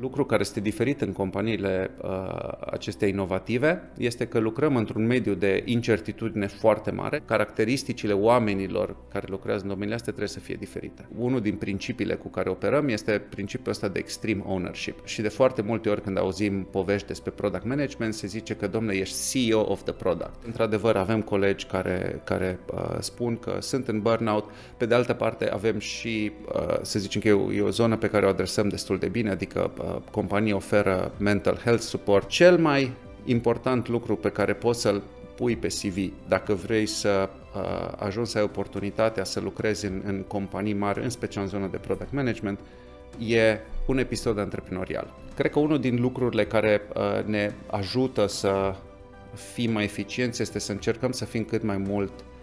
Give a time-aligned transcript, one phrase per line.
[0.00, 2.08] Lucru care este diferit în companiile uh,
[2.70, 7.22] acestea inovative este că lucrăm într-un mediu de incertitudine foarte mare.
[7.24, 11.08] Caracteristicile oamenilor care lucrează în domeniile astea trebuie să fie diferite.
[11.18, 15.06] Unul din principiile cu care operăm este principiul ăsta de extreme ownership.
[15.06, 18.96] Și de foarte multe ori când auzim povești despre product management, se zice că, domnule,
[18.96, 20.44] ești CEO of the product.
[20.44, 24.50] Într-adevăr, avem colegi care, care uh, spun că sunt în burnout.
[24.76, 27.96] Pe de altă parte, avem și, uh, să zicem că e o, e o zonă
[27.96, 32.28] pe care o adresăm destul de bine, adică uh, Uh, companii oferă mental health support.
[32.28, 32.92] Cel mai
[33.24, 35.02] important lucru pe care poți să-l
[35.36, 40.24] pui pe CV dacă vrei să uh, ajungi să ai oportunitatea să lucrezi în, în
[40.26, 42.58] companii mari, în special în zona de product management,
[43.18, 45.14] e un episod antreprenorial.
[45.34, 48.74] Cred că unul din lucrurile care uh, ne ajută să
[49.52, 52.33] fim mai eficienți este să încercăm să fim cât mai mult uh,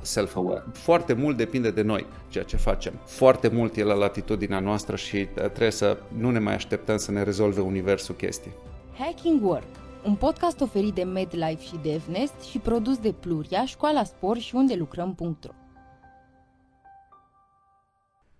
[0.00, 0.64] self-aware.
[0.72, 2.92] Foarte mult depinde de noi ceea ce facem.
[3.04, 7.10] Foarte mult e la latitudinea noastră și uh, trebuie să nu ne mai așteptăm să
[7.10, 8.52] ne rezolve universul chestii.
[8.98, 9.66] Hacking Work,
[10.04, 14.74] un podcast oferit de MedLife și DevNest și produs de Pluria, Școala Spor și unde
[14.74, 15.61] lucrăm.ro.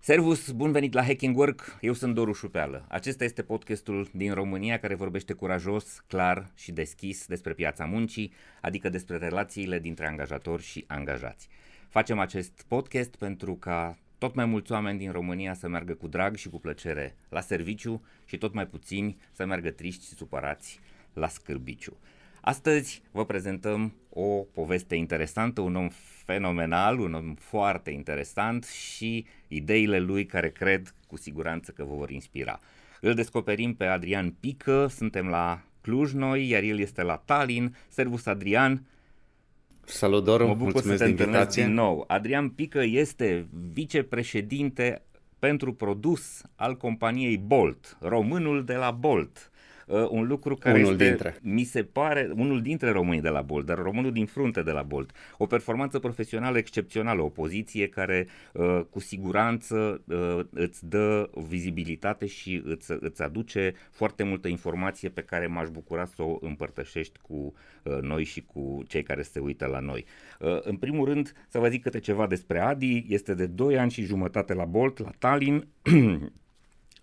[0.05, 2.85] Servus, bun venit la Hacking Work, eu sunt Doru Șupeală.
[2.89, 8.89] Acesta este podcastul din România care vorbește curajos, clar și deschis despre piața muncii, adică
[8.89, 11.47] despre relațiile dintre angajatori și angajați.
[11.89, 16.35] Facem acest podcast pentru ca tot mai mulți oameni din România să meargă cu drag
[16.35, 20.79] și cu plăcere la serviciu și tot mai puțini să meargă triști și supărați
[21.13, 21.97] la scârbiciu.
[22.45, 25.89] Astăzi vă prezentăm o poveste interesantă, un om
[26.25, 32.09] fenomenal, un om foarte interesant și ideile lui care cred cu siguranță că vă vor
[32.09, 32.59] inspira.
[33.01, 37.75] Îl descoperim pe Adrian Pică, suntem la Cluj noi, iar el este la Tallinn.
[37.87, 38.83] Servus Adrian!
[39.83, 41.63] Salut Doru, mă bucur mulțumesc să te de invitație.
[41.63, 42.03] din nou.
[42.07, 45.01] Adrian Pică este vicepreședinte
[45.39, 49.51] pentru produs al companiei Bolt, românul de la Bolt
[49.87, 51.37] uh, un lucru care unul este, dintre.
[51.41, 54.81] mi se pare, unul dintre românii de la Bolt, dar românul din frunte de la
[54.81, 55.11] Bolt.
[55.37, 62.61] O performanță profesională excepțională, o poziție care uh, cu siguranță uh, îți dă vizibilitate și
[62.65, 67.53] îți, îți aduce foarte multă informație pe care m-aș bucura să o împărtășești cu
[67.83, 70.05] uh, noi și cu cei care se uită la noi.
[70.39, 73.91] Uh, în primul rând, să vă zic câte ceva despre Adi, este de 2 ani
[73.91, 75.67] și jumătate la Bolt, la Tallinn,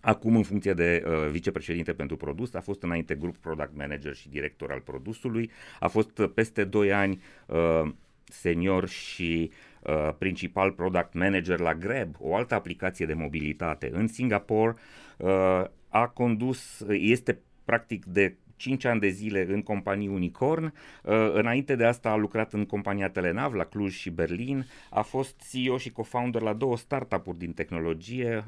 [0.01, 4.29] Acum, în funcție de uh, vicepreședinte pentru produs, a fost înainte grup product manager și
[4.29, 7.91] director al produsului, a fost uh, peste 2 ani uh,
[8.23, 9.51] senior și
[9.81, 14.75] uh, principal product manager la Grab, o altă aplicație de mobilitate în Singapore.
[15.17, 20.63] Uh, a condus, este practic de 5 ani de zile în companii Unicorn.
[20.63, 24.65] Uh, înainte de asta a lucrat în compania Telenav la Cluj și Berlin.
[24.89, 28.45] A fost CEO și co-founder la două startup-uri din tehnologie,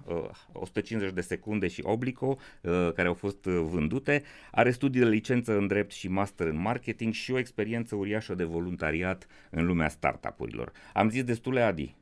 [0.51, 4.23] 150 uh, de secunde și Oblico, uh, care au fost vândute.
[4.51, 8.43] Are studii de licență în drept și master în marketing și o experiență uriașă de
[8.43, 10.71] voluntariat în lumea startup-urilor.
[10.93, 11.95] Am zis destule, Adi,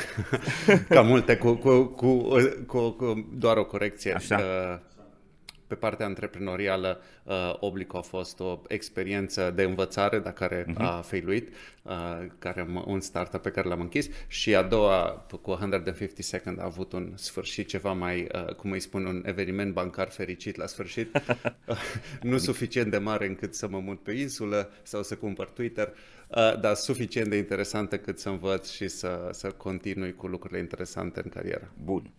[0.88, 2.26] Ca multe, cu, cu, cu,
[2.66, 4.12] cu, cu doar o corecție.
[4.12, 4.36] Așa.
[5.72, 10.76] Uh, pe partea antreprenorială, uh, Oblico a fost o experiență de învățare, dar care uh-huh.
[10.76, 11.48] a failuit,
[11.82, 11.92] uh,
[12.38, 16.92] care un startup pe care l-am închis și a doua, cu 150 Second, a avut
[16.92, 21.22] un sfârșit ceva mai, uh, cum îi spun, un eveniment bancar fericit la sfârșit,
[22.22, 25.92] nu suficient de mare încât să mă mut pe insulă sau să cumpăr Twitter,
[26.28, 31.20] uh, dar suficient de interesantă cât să învăț și să, să continui cu lucrurile interesante
[31.24, 31.72] în carieră.
[31.84, 32.10] Bun.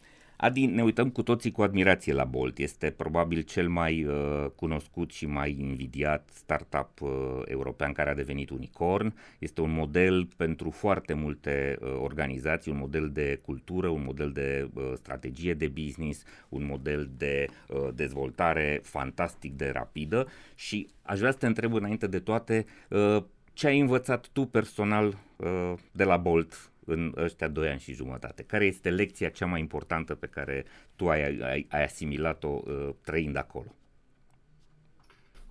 [0.43, 2.57] Adi, ne uităm cu toții cu admirație la Bolt.
[2.57, 7.09] Este probabil cel mai uh, cunoscut și mai invidiat startup uh,
[7.45, 9.13] european care a devenit unicorn.
[9.39, 14.69] Este un model pentru foarte multe uh, organizații, un model de cultură, un model de
[14.73, 21.31] uh, strategie de business, un model de uh, dezvoltare fantastic de rapidă și aș vrea
[21.31, 23.23] să te întreb înainte de toate uh,
[23.53, 28.43] ce ai învățat tu personal uh, de la Bolt în ăștia doi ani și jumătate?
[28.43, 30.65] Care este lecția cea mai importantă pe care
[30.95, 33.75] tu ai, ai, ai asimilat-o uh, trăind acolo?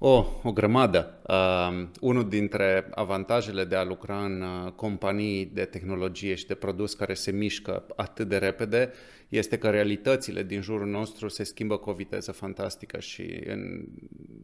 [0.04, 1.20] O, o grămadă.
[1.26, 6.94] Uh, unul dintre avantajele de a lucra în uh, companii de tehnologie și de produs
[6.94, 8.92] care se mișcă atât de repede
[9.28, 13.84] este că realitățile din jurul nostru se schimbă cu o viteză fantastică și în,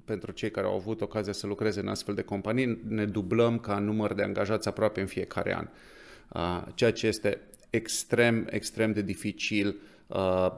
[0.04, 3.78] pentru cei care au avut ocazia să lucreze în astfel de companii ne dublăm ca
[3.78, 5.64] număr de angajați aproape în fiecare an.
[5.64, 5.97] Uh,
[6.74, 7.40] ceea ce este
[7.70, 9.76] extrem, extrem de dificil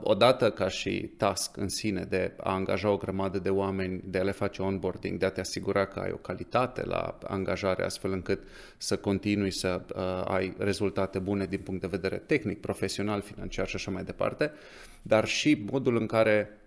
[0.01, 4.23] odată ca și task în sine de a angaja o grămadă de oameni, de a
[4.23, 8.43] le face onboarding, de a te asigura că ai o calitate la angajare astfel încât
[8.77, 9.81] să continui să
[10.29, 14.53] ai rezultate bune din punct de vedere tehnic, profesional, financiar și așa mai departe,
[15.03, 16.61] dar și modul în care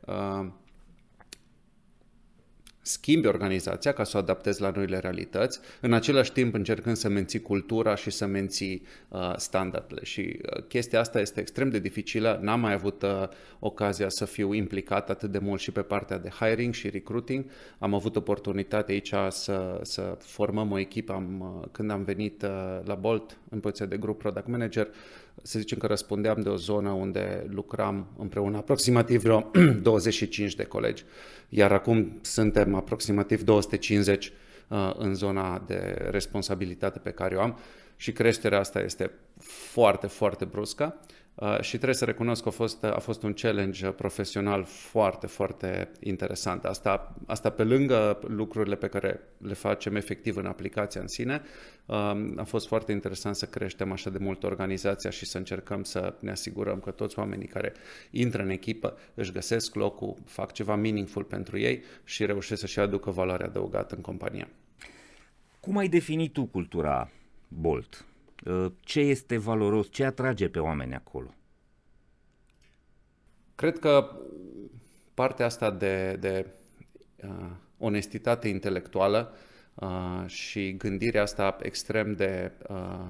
[2.86, 7.42] schimbi organizația ca să o adaptezi la noile realități, în același timp încercând să menții
[7.42, 10.04] cultura și să menții uh, standardele.
[10.04, 12.40] Și uh, chestia asta este extrem de dificilă.
[12.42, 13.28] N-am mai avut uh,
[13.60, 17.46] ocazia să fiu implicat atât de mult și pe partea de hiring și recruiting.
[17.80, 21.14] Am avut oportunitate aici să, să formăm o echipă.
[21.14, 24.88] Am, uh, când am venit uh, la Bolt în poziția de grup product manager,
[25.42, 29.52] să zicem că răspundeam de o zonă unde lucram împreună aproximativ vreo
[29.82, 31.04] 25 de colegi,
[31.50, 34.32] iar acum suntem aproximativ 250
[34.68, 37.58] uh, în zona de responsabilitate pe care o am
[37.96, 39.12] și creșterea asta este
[39.72, 41.00] foarte, foarte bruscă.
[41.36, 45.92] Uh, și trebuie să recunosc că a fost, a fost un challenge profesional foarte, foarte
[46.00, 46.66] interesant.
[46.66, 51.42] Asta, asta pe lângă lucrurile pe care le facem efectiv în aplicația în sine,
[51.86, 51.96] uh,
[52.36, 56.32] a fost foarte interesant să creștem așa de mult organizația și să încercăm să ne
[56.32, 57.74] asigurăm că toți oamenii care
[58.12, 63.12] intră în echipă își găsesc locul, fac ceva meaningful pentru ei și reușesc să-și aducă
[63.12, 64.48] valoare adăugată în compania.
[65.60, 67.10] Cum ai definit tu cultura
[67.48, 68.06] Bolt?
[68.46, 71.34] Uh, ce este valoros, ce atrage pe oameni acolo?
[73.56, 74.10] Cred că
[75.14, 76.46] partea asta de, de
[77.24, 79.34] uh, onestitate intelectuală
[79.74, 83.06] uh, și gândirea asta extrem de uh,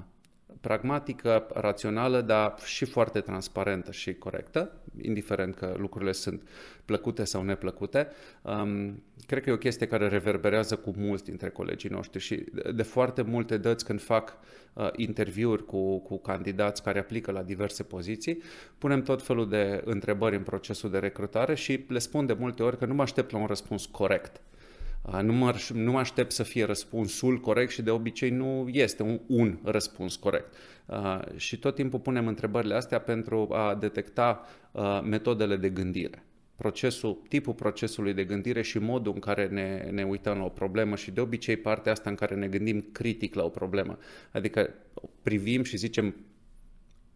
[0.60, 6.48] pragmatică, rațională, dar și foarte transparentă și corectă, indiferent că lucrurile sunt
[6.84, 8.08] plăcute sau neplăcute.
[8.42, 12.44] Um, cred că e o chestie care reverberează cu mulți dintre colegii noștri și
[12.74, 14.36] de foarte multe dăți când fac
[14.72, 18.42] uh, interviuri cu, cu candidați care aplică la diverse poziții,
[18.78, 22.78] punem tot felul de întrebări în procesul de recrutare și le spun de multe ori
[22.78, 24.40] că nu mă aștept la un răspuns corect.
[25.22, 29.20] Nu mă, nu mă aștept să fie răspunsul corect și de obicei nu este un,
[29.26, 30.54] un răspuns corect.
[30.86, 36.24] Uh, și tot timpul punem întrebările astea pentru a detecta uh, metodele de gândire.
[36.56, 40.96] Procesul, tipul procesului de gândire și modul în care ne, ne uităm la o problemă
[40.96, 43.98] și de obicei partea asta în care ne gândim critic la o problemă.
[44.32, 44.70] Adică
[45.22, 46.14] privim și zicem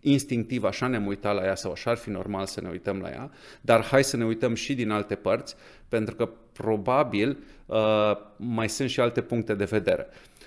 [0.00, 3.10] instinctiv așa ne-am uitat la ea sau așa ar fi normal să ne uităm la
[3.10, 3.30] ea,
[3.60, 5.54] dar hai să ne uităm și din alte părți,
[5.88, 10.06] pentru că probabil uh, mai sunt și alte puncte de vedere.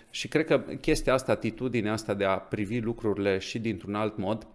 [0.10, 4.48] Și cred că chestia asta, atitudinea asta de a privi lucrurile și dintr-un alt mod,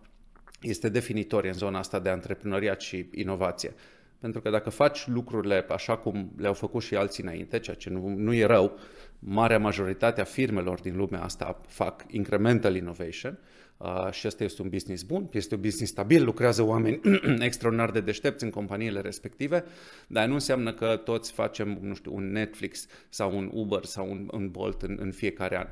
[0.60, 3.74] este definitorie în zona asta de antreprenoriat și inovație.
[4.18, 8.08] Pentru că dacă faci lucrurile așa cum le-au făcut și alții înainte, ceea ce nu,
[8.08, 8.78] nu e rău,
[9.18, 13.65] marea majoritate a firmelor din lumea asta fac incremental innovation, Uh,
[14.10, 17.00] și asta este un business bun, este un business stabil, lucrează oameni
[17.40, 19.64] extraordinar de deștepți în companiile respective,
[20.06, 24.28] dar nu înseamnă că toți facem, nu știu, un Netflix sau un Uber sau un,
[24.32, 25.66] un Bolt în, în fiecare an.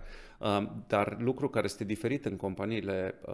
[0.86, 3.32] Dar lucru care este diferit în companiile uh,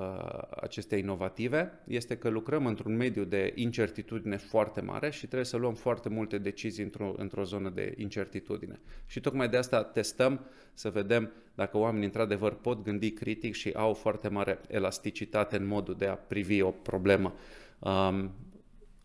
[0.60, 5.74] acestea inovative este că lucrăm într-un mediu de incertitudine foarte mare și trebuie să luăm
[5.74, 8.80] foarte multe decizii într-o, într-o zonă de incertitudine.
[9.06, 10.40] Și tocmai de asta testăm
[10.74, 15.94] să vedem dacă oamenii într-adevăr pot gândi critic și au foarte mare elasticitate în modul
[15.94, 17.34] de a privi o problemă.
[17.78, 18.30] Um,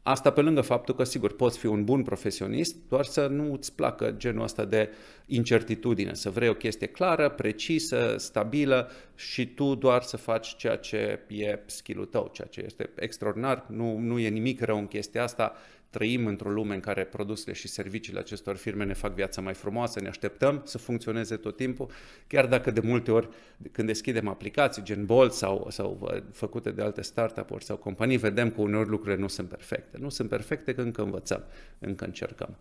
[0.07, 3.75] Asta pe lângă faptul că, sigur, poți fi un bun profesionist, doar să nu îți
[3.75, 4.89] placă genul ăsta de
[5.25, 11.19] incertitudine, să vrei o chestie clară, precisă, stabilă și tu doar să faci ceea ce
[11.27, 15.53] e skill tău, ceea ce este extraordinar, nu, nu e nimic rău în chestia asta,
[15.95, 19.99] trăim într-o lume în care produsele și serviciile acestor firme ne fac viața mai frumoasă,
[19.99, 21.89] ne așteptăm să funcționeze tot timpul,
[22.27, 23.29] chiar dacă de multe ori
[23.71, 28.51] când deschidem aplicații gen Bolt sau, sau uh, făcute de alte startup-uri sau companii, vedem
[28.51, 29.97] că uneori lucrurile nu sunt perfecte.
[29.97, 31.43] Nu sunt perfecte că încă învățăm,
[31.79, 32.57] încă încercăm.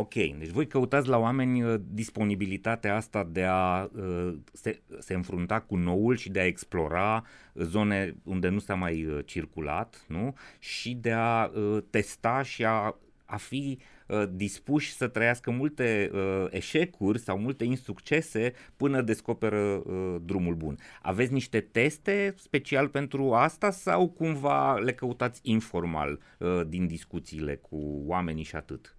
[0.00, 5.60] Ok, deci voi căutați la oameni uh, disponibilitatea asta de a uh, se, se înfrunta
[5.60, 7.24] cu noul și de a explora
[7.54, 10.34] zone unde nu s-a mai uh, circulat, nu?
[10.58, 16.46] Și de a uh, testa și a, a fi uh, dispuși să trăiască multe uh,
[16.50, 20.78] eșecuri sau multe insuccese până descoperă uh, drumul bun.
[21.02, 28.02] Aveți niște teste special pentru asta sau cumva le căutați informal uh, din discuțiile cu
[28.06, 28.97] oamenii și atât?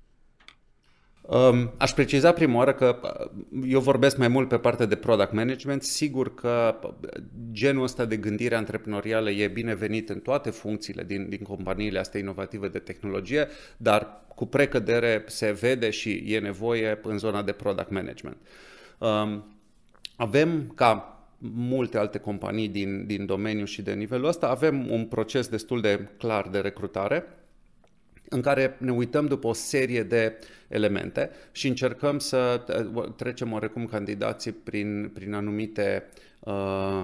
[1.30, 5.32] Um, aș preciza prima oară că uh, eu vorbesc mai mult pe partea de product
[5.32, 5.84] management.
[5.84, 6.90] Sigur că uh,
[7.52, 12.68] genul ăsta de gândire antreprenorială e binevenit în toate funcțiile din, din companiile astea inovative
[12.68, 18.38] de tehnologie, dar cu precădere se vede și e nevoie în zona de product management.
[18.98, 19.58] Um,
[20.16, 25.48] avem ca multe alte companii din, din domeniu și de nivelul ăsta, avem un proces
[25.48, 27.26] destul de clar de recrutare
[28.30, 32.64] în care ne uităm după o serie de elemente și încercăm să
[33.16, 36.10] trecem oarecum candidații prin, prin anumite
[36.40, 37.04] uh,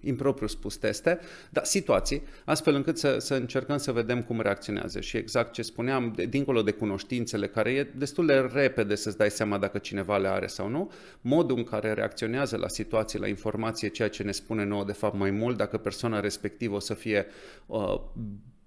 [0.00, 1.18] impropriu spus teste,
[1.50, 5.00] dar situații, astfel încât să, să încercăm să vedem cum reacționează.
[5.00, 9.30] Și exact ce spuneam, de, dincolo de cunoștințele, care e destul de repede să-ți dai
[9.30, 13.88] seama dacă cineva le are sau nu, modul în care reacționează la situații, la informație,
[13.88, 17.26] ceea ce ne spune nouă de fapt mai mult, dacă persoana respectivă o să fie
[17.66, 18.00] uh,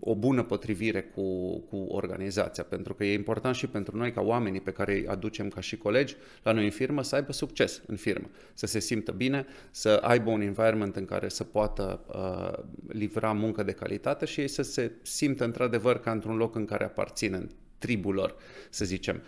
[0.05, 4.61] o bună potrivire cu, cu organizația, pentru că e important și pentru noi ca oamenii
[4.61, 7.95] pe care îi aducem ca și colegi la noi în firmă să aibă succes în
[7.95, 13.31] firmă, să se simtă bine, să aibă un environment în care să poată uh, livra
[13.31, 17.33] muncă de calitate și ei să se simtă într-adevăr ca într-un loc în care aparțin
[17.33, 18.35] în tribul lor,
[18.69, 19.21] să zicem.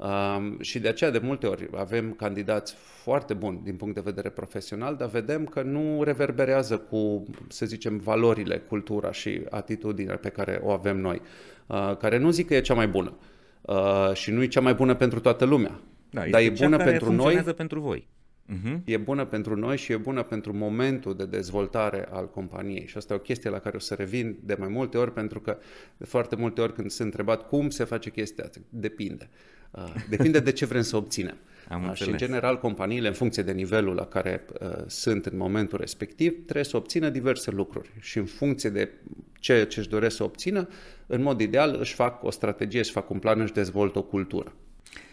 [0.00, 4.28] Um, și de aceea de multe ori avem candidați foarte buni din punct de vedere
[4.28, 10.60] profesional, dar vedem că nu reverberează cu, să zicem, valorile, cultura și atitudinea pe care
[10.62, 11.20] o avem noi,
[11.66, 13.16] uh, care nu zic că e cea mai bună
[13.60, 15.80] uh, și nu e cea mai bună pentru toată lumea,
[16.10, 17.36] da, dar e bună pentru noi.
[17.36, 18.08] pentru voi.
[18.50, 18.80] Uh-huh.
[18.84, 22.86] E bună pentru noi și e bună pentru momentul de dezvoltare al companiei.
[22.86, 25.40] Și asta e o chestie la care o să revin de mai multe ori, pentru
[25.40, 25.58] că
[25.96, 29.28] de foarte multe ori când sunt întrebat cum se face chestia asta, depinde.
[29.30, 29.59] Uh,
[30.08, 31.36] depinde de ce vrem să obținem.
[31.68, 35.36] Am uh, și în general companiile, în funcție de nivelul la care uh, sunt în
[35.36, 37.90] momentul respectiv, trebuie să obțină diverse lucruri.
[38.00, 38.90] Și în funcție de
[39.38, 40.68] ce își doresc să obțină,
[41.06, 44.52] în mod ideal își fac o strategie, își fac un plan, își dezvoltă o cultură.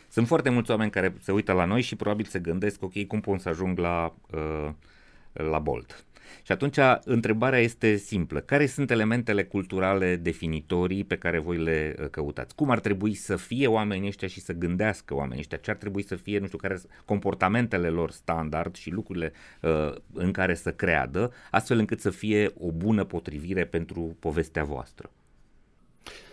[0.10, 3.20] Sunt foarte mulți oameni care se uită la noi și probabil se gândesc, ok, cum
[3.22, 4.70] pot să ajung la, uh,
[5.34, 6.06] la Bolt?
[6.44, 8.40] Și atunci întrebarea este simplă.
[8.40, 12.56] Care sunt elementele culturale definitorii pe care voi le uh, căutați?
[12.56, 15.58] Cum ar trebui să fie oamenii ăștia și să gândească oamenii ăștia?
[15.58, 19.32] Ce ar trebui să fie, nu știu, care comportamentele lor standard și lucrurile
[19.62, 25.10] uh, în care să creadă, astfel încât să fie o bună potrivire pentru povestea voastră?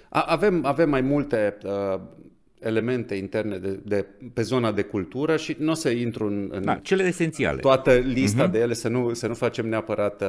[0.09, 2.01] Avem, avem mai multe uh,
[2.65, 6.65] elemente interne de, de, pe zona de cultură și nu o să intru în, în
[6.65, 7.61] da, cele esențiale.
[7.61, 8.53] toată lista uh-huh.
[8.53, 10.29] de ele, să nu, să nu facem neapărat uh,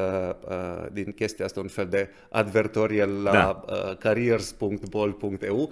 [0.50, 3.64] uh, din chestia asta un fel de advertorial la da.
[3.68, 5.58] uh, careers.bol.eu,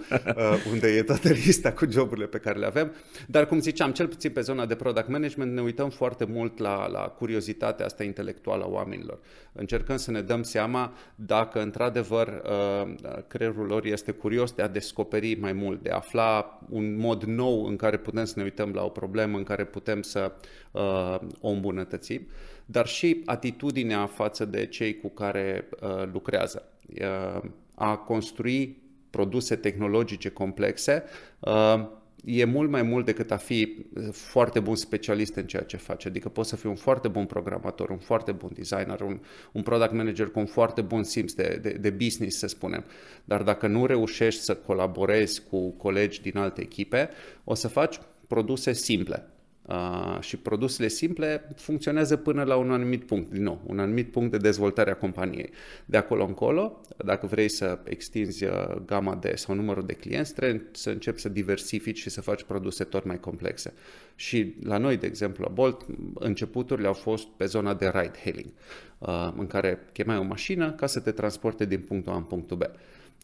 [0.72, 2.92] unde e toată lista cu joburile pe care le avem.
[3.26, 6.88] Dar, cum ziceam, cel puțin pe zona de product management ne uităm foarte mult la,
[6.88, 9.18] la curiozitatea asta intelectuală a oamenilor.
[9.56, 12.94] Încercăm să ne dăm seama dacă, într-adevăr, uh,
[13.26, 17.64] creierul lor este curios de a descoperi mai mult, de a afla un mod nou
[17.64, 20.32] în care putem să ne uităm la o problemă, în care putem să
[20.70, 22.26] uh, o îmbunătățim,
[22.66, 26.68] dar și atitudinea față de cei cu care uh, lucrează.
[27.00, 27.40] Uh,
[27.74, 31.04] a construi produse tehnologice complexe
[31.38, 31.86] uh,
[32.24, 36.08] e mult mai mult decât a fi uh, foarte bun specialist în ceea ce face.
[36.08, 39.20] Adică poți să fii un foarte bun programator, un foarte bun designer, un,
[39.52, 42.84] un product manager cu un foarte bun simț de, de, de business, să spunem.
[43.24, 47.08] Dar dacă nu reușești să colaborezi cu colegi din alte echipe,
[47.44, 49.33] o să faci produse simple.
[49.68, 54.30] Uh, și produsele simple funcționează până la un anumit punct, din nou, un anumit punct
[54.30, 55.50] de dezvoltare a companiei.
[55.84, 58.50] De acolo încolo, dacă vrei să extinzi uh,
[58.86, 62.84] gama de sau numărul de clienți, trebuie să începi să diversifici și să faci produse
[62.84, 63.72] tot mai complexe.
[64.14, 68.50] Și la noi, de exemplu, la Bolt, începuturile au fost pe zona de ride hailing,
[68.98, 72.56] uh, în care chemai o mașină ca să te transporte din punctul A în punctul
[72.56, 72.62] B.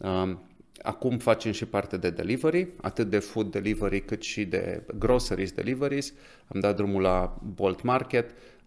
[0.04, 0.36] Uh,
[0.82, 6.12] Acum facem și parte de delivery, atât de food delivery cât și de groceries deliveries.
[6.46, 8.59] Am dat drumul la Bolt Market, Um,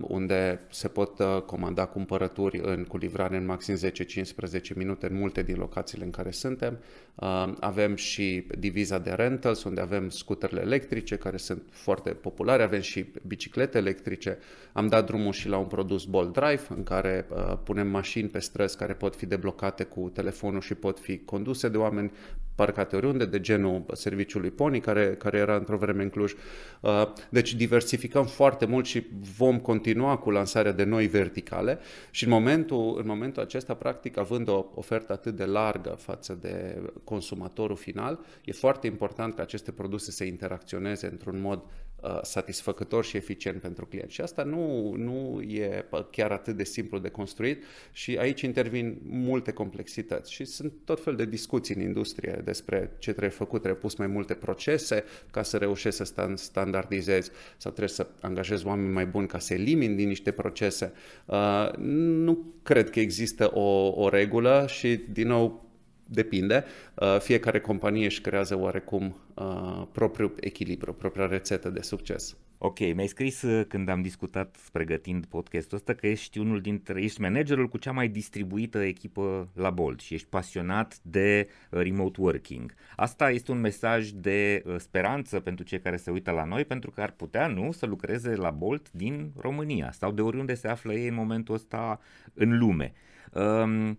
[0.00, 5.42] unde se pot uh, comanda cumpărături în, cu livrare în maxim 10-15 minute în multe
[5.42, 6.78] din locațiile în care suntem.
[7.14, 12.80] Um, avem și diviza de rentals, unde avem scuterele electrice, care sunt foarte populare, avem
[12.80, 14.38] și biciclete electrice.
[14.72, 18.38] Am dat drumul și la un produs Bolt Drive, în care uh, punem mașini pe
[18.38, 22.12] străzi care pot fi deblocate cu telefonul și pot fi conduse de oameni
[22.54, 26.32] parcate oriunde, de genul serviciului Pony, care, care era într-o vreme în Cluj.
[26.80, 29.06] Uh, deci diversificăm foarte mult și
[29.36, 31.78] vom continua cu lansarea de noi verticale
[32.10, 36.82] și în momentul, în momentul acesta, practic, având o ofertă atât de largă față de
[37.04, 41.62] consumatorul final, e foarte important ca aceste produse să interacționeze într-un mod
[41.93, 44.10] Uh, satisfăcător și eficient pentru client.
[44.10, 49.52] Și asta nu, nu e chiar atât de simplu de construit și aici intervin multe
[49.52, 53.94] complexități și sunt tot fel de discuții în industrie despre ce trebuie făcut, trebuie pus
[53.94, 59.26] mai multe procese ca să reușești să standardizezi sau trebuie să angajezi oameni mai buni
[59.26, 60.92] ca să elimini din niște procese.
[61.24, 65.63] Uh, nu cred că există o, o regulă și, din nou,
[66.06, 66.64] depinde.
[66.94, 72.36] Uh, fiecare companie își creează oarecum uh, propriul echilibru, propria rețetă de succes.
[72.66, 77.20] Ok, mi-ai scris uh, când am discutat pregătind podcastul ăsta că ești unul dintre, ești
[77.20, 82.74] managerul cu cea mai distribuită echipă la Bolt și ești pasionat de uh, remote working.
[82.96, 86.90] Asta este un mesaj de uh, speranță pentru cei care se uită la noi, pentru
[86.90, 90.92] că ar putea, nu, să lucreze la Bolt din România sau de oriunde se află
[90.92, 92.00] ei în momentul ăsta
[92.34, 92.92] în lume.
[93.32, 93.98] Um,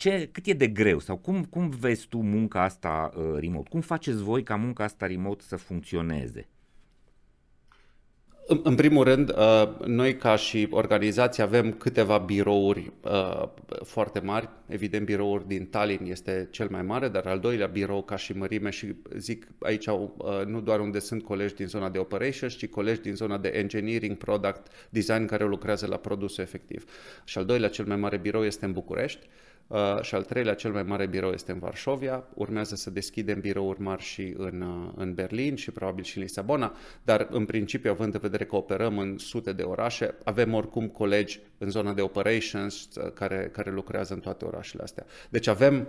[0.00, 3.68] ce, cât e de greu sau cum, cum vezi tu munca asta uh, remote?
[3.68, 6.48] Cum faceți voi ca munca asta remote să funcționeze?
[8.62, 13.48] În primul rând, uh, noi ca și organizație avem câteva birouri uh,
[13.82, 14.48] foarte mari.
[14.66, 18.70] Evident, birouri din Tallinn este cel mai mare, dar al doilea birou ca și mărime
[18.70, 20.08] și zic aici uh,
[20.46, 24.16] nu doar unde sunt colegi din zona de operations, ci colegi din zona de engineering,
[24.16, 26.84] product, design care lucrează la produsul efectiv.
[27.24, 29.26] Și al doilea cel mai mare birou este în București.
[29.26, 29.49] Uh,
[30.02, 32.24] și al treilea, cel mai mare birou este în Varșovia.
[32.34, 36.74] Urmează să deschidem birouri mari și în, uh, în Berlin și probabil și în Lisabona,
[37.02, 41.40] dar în principiu, având în vedere că operăm în sute de orașe, avem oricum colegi
[41.58, 45.06] în zona de operations uh, care, care lucrează în toate orașele astea.
[45.28, 45.86] Deci avem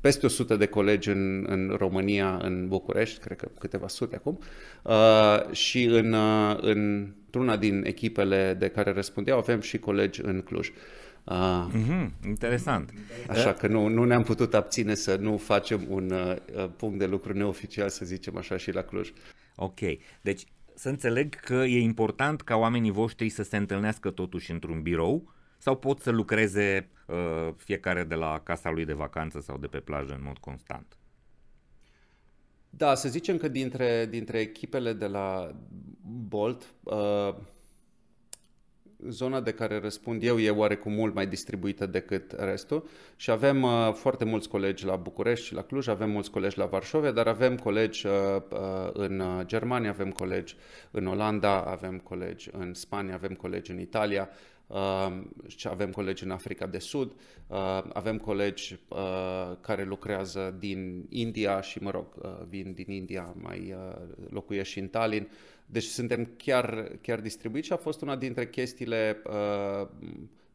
[0.00, 4.38] peste 100 de colegi în, în România, în București, cred că câteva sute acum,
[4.82, 10.68] uh, și în, uh, într-una din echipele de care răspundeau avem și colegi în Cluj.
[10.68, 10.74] Uh,
[11.28, 11.66] Ah.
[11.72, 12.92] Mm-hmm, interesant.
[13.28, 17.32] Așa că nu, nu ne-am putut abține să nu facem un uh, punct de lucru
[17.32, 19.12] neoficial, să zicem așa, și la Cluj.
[19.56, 19.80] Ok,
[20.20, 25.34] deci să înțeleg că e important ca oamenii voștri să se întâlnească totuși într-un birou
[25.58, 29.78] sau pot să lucreze uh, fiecare de la casa lui de vacanță sau de pe
[29.78, 30.96] plajă în mod constant?
[32.70, 35.54] Da, să zicem că dintre, dintre echipele de la
[36.28, 37.34] Bolt, uh,
[39.08, 43.92] zona de care răspund eu e oarecum mult mai distribuită decât restul și avem uh,
[43.92, 47.56] foarte mulți colegi la București și la Cluj, avem mulți colegi la Varșovia, dar avem
[47.56, 48.12] colegi uh,
[48.50, 48.58] uh,
[48.92, 50.56] în Germania, avem colegi
[50.90, 54.28] în Olanda, avem colegi în Spania, avem colegi în Italia,
[54.66, 55.12] uh,
[55.46, 57.12] și avem colegi în Africa de Sud,
[57.46, 58.98] uh, avem colegi uh,
[59.60, 64.78] care lucrează din India și, mă rog, uh, vin din India, mai uh, locuiesc și
[64.78, 65.28] în Tallinn.
[65.66, 69.88] Deci suntem chiar, chiar distribuiți și a fost una dintre chestiile uh,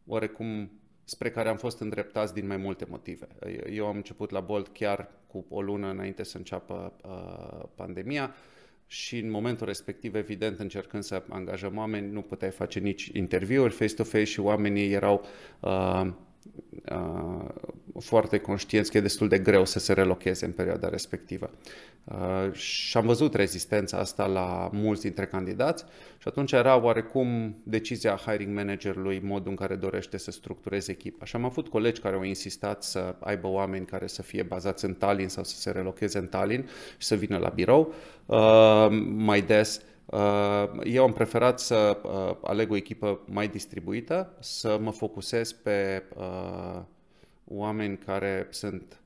[0.06, 0.72] oarecum
[1.04, 3.28] spre care am fost îndreptați din mai multe motive.
[3.72, 8.36] Eu am început la Bolt chiar cu o lună înainte să înceapă uh, pandemia
[8.88, 14.24] și în momentul respectiv, evident, încercând să angajăm oameni, nu puteai face nici interviuri face-to-face
[14.24, 15.26] și oamenii erau
[15.60, 16.12] uh,
[16.92, 17.50] uh,
[18.00, 21.50] foarte conștienți că e destul de greu să se relocheze în perioada respectivă.
[22.04, 25.84] Uh, și am văzut rezistența asta la mulți dintre candidați
[26.18, 31.26] și atunci era oarecum decizia hiring managerului modul în care dorește să structureze echipa.
[31.26, 34.94] Și am avut colegi care au insistat să aibă oameni care să fie bazați în
[34.94, 37.94] Tallinn sau să se relocheze în Tallinn și să vină la birou
[38.26, 39.82] uh, mai des.
[40.12, 46.04] Uh, eu am preferat să uh, aleg o echipă mai distribuită, să mă focusez pe
[46.16, 46.82] uh,
[47.46, 49.00] oameni care sunt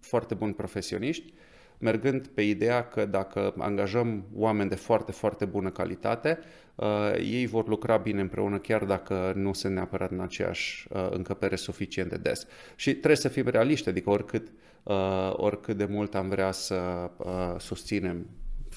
[0.00, 1.32] foarte buni profesioniști,
[1.78, 6.38] mergând pe ideea că dacă angajăm oameni de foarte, foarte bună calitate,
[6.74, 11.56] uh, ei vor lucra bine împreună chiar dacă nu sunt neapărat în aceeași uh, încăpere
[11.56, 12.46] suficient de des.
[12.76, 14.48] Și trebuie să fim realiști, adică oricât,
[14.82, 18.26] uh, oricât de mult am vrea să uh, susținem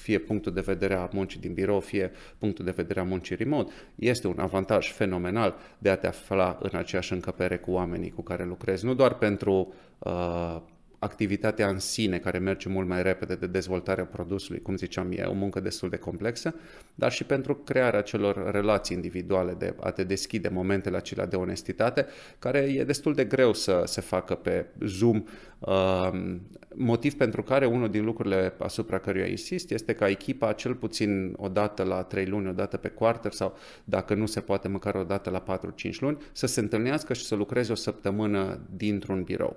[0.04, 3.72] fie punctul de vedere a muncii din birou, fie punctul de vedere a muncii remote,
[3.94, 8.44] este un avantaj fenomenal de a te afla în aceeași încăpere cu oamenii cu care
[8.44, 10.60] lucrezi, nu doar pentru uh,
[11.04, 15.32] activitatea în sine, care merge mult mai repede de dezvoltarea produsului, cum ziceam, e o
[15.32, 16.54] muncă destul de complexă,
[16.94, 22.06] dar și pentru crearea celor relații individuale, de a te deschide momentele acelea de onestitate,
[22.38, 25.24] care e destul de greu să se facă pe Zoom,
[25.58, 26.40] um,
[26.74, 31.48] motiv pentru care unul din lucrurile asupra căruia insist este ca echipa, cel puțin o
[31.48, 35.04] dată la 3 luni, o dată pe quarter sau dacă nu se poate măcar o
[35.04, 35.60] dată la
[35.92, 39.56] 4-5 luni, să se întâlnească și să lucreze o săptămână dintr-un birou.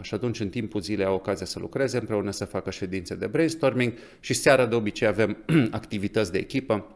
[0.00, 3.92] Și atunci, în timpul zilei, au ocazia să lucreze împreună, să facă ședințe de brainstorming
[4.20, 5.36] și seara, de obicei, avem
[5.70, 6.86] activități de echipă,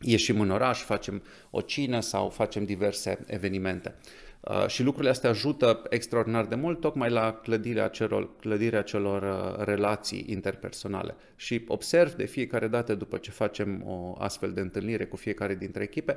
[0.00, 3.94] ieșim în oraș, facem o cină sau facem diverse evenimente.
[4.40, 9.64] Uh, și lucrurile astea ajută extraordinar de mult tocmai la clădirea celor, clădirea celor uh,
[9.64, 11.14] relații interpersonale.
[11.36, 15.82] Și observ de fiecare dată după ce facem o astfel de întâlnire cu fiecare dintre
[15.82, 16.14] echipe,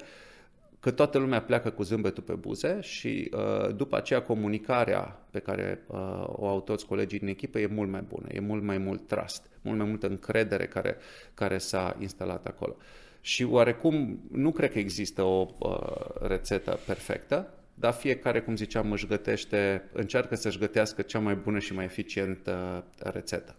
[0.86, 5.84] că toată lumea pleacă cu zâmbetul pe buze și uh, după aceea comunicarea pe care
[5.88, 9.08] uh, o au toți colegii din echipă e mult mai bună, e mult mai mult
[9.08, 10.98] trust, mult mai multă încredere care,
[11.34, 12.76] care s-a instalat acolo.
[13.22, 19.08] Și oarecum nu cred că există o uh, rețetă perfectă, dar fiecare, cum ziceam, își
[19.08, 23.56] gătește, încearcă să-și gătească cea mai bună și mai eficientă rețetă.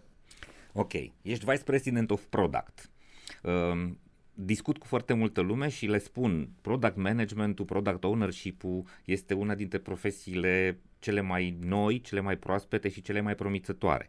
[0.72, 2.90] Ok, ești Vice President of Product.
[3.42, 3.98] Um,
[4.38, 9.78] discut cu foarte multă lume și le spun, product management-ul, product ownership-ul este una dintre
[9.78, 14.08] profesiile cele mai noi, cele mai proaspete și cele mai promițătoare.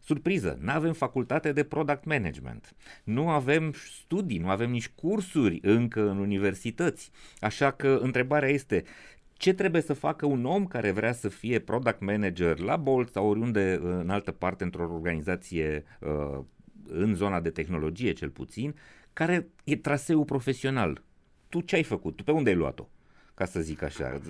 [0.00, 6.08] Surpriză, nu avem facultate de product management, nu avem studii, nu avem nici cursuri încă
[6.10, 7.10] în universități.
[7.40, 8.84] Așa că întrebarea este,
[9.32, 13.28] ce trebuie să facă un om care vrea să fie product manager la Bolt sau
[13.28, 16.44] oriunde în altă parte într-o organizație uh,
[16.88, 18.74] în zona de tehnologie cel puțin,
[19.18, 21.02] care e traseul profesional.
[21.48, 22.16] Tu ce ai făcut?
[22.16, 22.88] Tu pe unde ai luat-o?
[23.34, 24.20] ca să zic așa.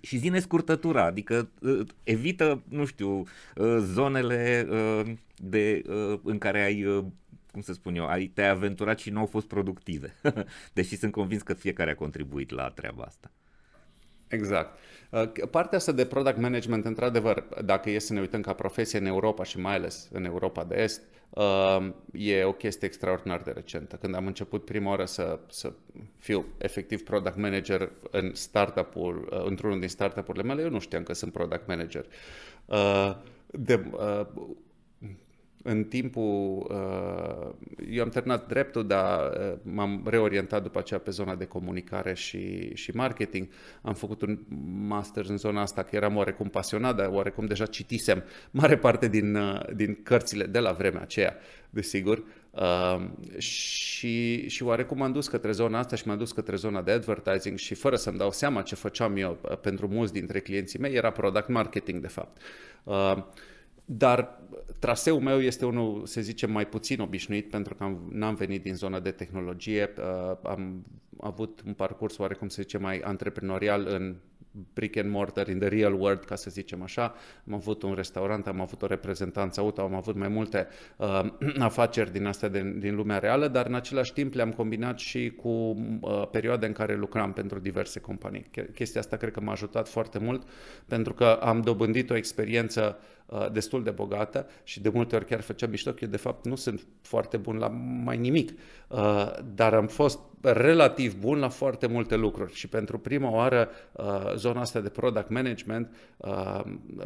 [0.00, 5.82] Și zine scurtătura, adică uh, evită, nu știu, uh, zonele uh, de,
[6.22, 7.04] în care ai
[7.50, 10.14] cum să spun eu, ai, te-ai aventurat și nu au fost productive.
[10.72, 13.30] Deși sunt convins că fiecare a contribuit la treaba asta.
[14.34, 14.78] Exact.
[15.50, 19.44] Partea asta de product management, într-adevăr, dacă e să ne uităm ca profesie în Europa
[19.44, 21.02] și mai ales în Europa de Est,
[22.12, 23.96] e o chestie extraordinar de recentă.
[23.96, 25.72] Când am început prima oară să, să
[26.18, 31.32] fiu efectiv product manager în startup-ul, într-unul din startup-urile mele, eu nu știam că sunt
[31.32, 32.06] product manager.
[33.46, 33.84] De,
[35.66, 41.34] în timpul, uh, eu am terminat dreptul, dar uh, m-am reorientat după aceea pe zona
[41.34, 43.48] de comunicare și, și marketing.
[43.82, 44.38] Am făcut un
[44.86, 49.34] master în zona asta, că eram oarecum pasionat, dar oarecum deja citisem mare parte din,
[49.34, 51.36] uh, din cărțile de la vremea aceea,
[51.70, 52.24] desigur.
[52.50, 53.04] Uh,
[53.38, 57.58] și, și oarecum m-am dus către zona asta și m-am dus către zona de advertising
[57.58, 61.48] și fără să-mi dau seama ce făceam eu pentru mulți dintre clienții mei, era product
[61.48, 62.40] marketing de fapt.
[62.84, 63.16] Uh,
[63.84, 64.38] dar
[64.78, 68.74] traseul meu este unul, să zicem, mai puțin obișnuit pentru că am, n-am venit din
[68.74, 69.92] zona de tehnologie.
[69.98, 70.84] Uh, am
[71.20, 74.16] avut un parcurs oarecum, să zicem, mai antreprenorial în
[74.72, 77.14] brick and mortar, in the real world, ca să zicem așa.
[77.46, 80.66] Am avut un restaurant, am avut o reprezentanță auto, am avut mai multe
[80.96, 81.20] uh,
[81.58, 85.48] afaceri din astea din, din lumea reală, dar în același timp le-am combinat și cu
[85.48, 88.50] uh, perioade în care lucram pentru diverse companii.
[88.74, 90.48] Chestia asta cred că m-a ajutat foarte mult
[90.86, 93.13] pentru că am dobândit o experiență uh,
[93.52, 96.54] destul de bogată și de multe ori chiar făceam mișto că eu de fapt nu
[96.54, 97.68] sunt foarte bun la
[98.04, 98.50] mai nimic,
[98.88, 100.18] uh, dar am fost
[100.52, 105.28] relativ bun la foarte multe lucruri și pentru prima oară uh, zona asta de product
[105.28, 106.60] management, uh,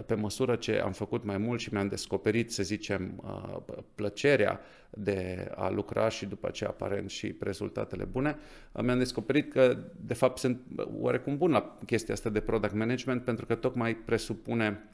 [0.07, 4.61] pe măsură ce am făcut mai mult și mi-am descoperit, să zicem, uh, plăcerea
[4.91, 8.39] de a lucra și după aceea aparent și rezultatele bune,
[8.73, 10.61] mi-am descoperit că de fapt sunt
[11.01, 14.89] oarecum bun la chestia asta de product management pentru că tocmai presupune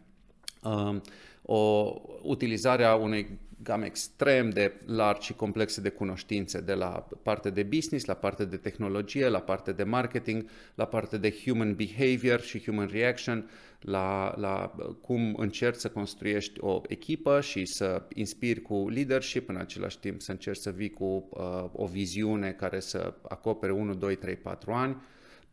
[1.43, 7.51] o utilizare a unei game extrem de largi și complexe de cunoștințe, de la parte
[7.51, 12.41] de business, la parte de tehnologie, la parte de marketing, la parte de human behavior
[12.41, 13.51] și human reaction,
[13.81, 19.99] la, la cum încerci să construiești o echipă și să inspiri cu leadership, în același
[19.99, 24.37] timp să încerci să vii cu uh, o viziune care să acopere 1, 2, 3,
[24.37, 24.97] 4 ani,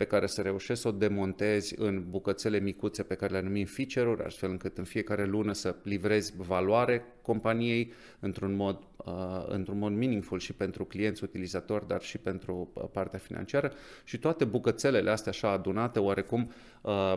[0.01, 4.23] pe care să reușești să o demontezi în bucățele micuțe pe care le numim feature-uri,
[4.23, 10.39] astfel încât în fiecare lună să livrezi valoare companiei într-un mod, uh, într-un mod meaningful
[10.39, 13.71] și pentru clienți utilizatori, dar și pentru uh, partea financiară.
[14.03, 17.15] Și toate bucățelele astea așa adunate, oarecum uh,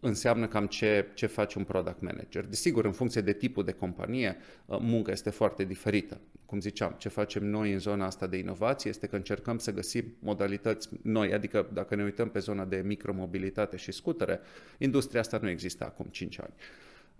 [0.00, 2.44] înseamnă cam ce, ce face un product manager.
[2.44, 6.20] Desigur, în funcție de tipul de companie, uh, munca este foarte diferită.
[6.46, 10.04] Cum ziceam, ce facem noi în zona asta de inovație este că încercăm să găsim
[10.18, 14.40] modalități noi, adică dacă ne uităm pe zona de micromobilitate și scutere,
[14.78, 16.52] industria asta nu există acum 5 ani.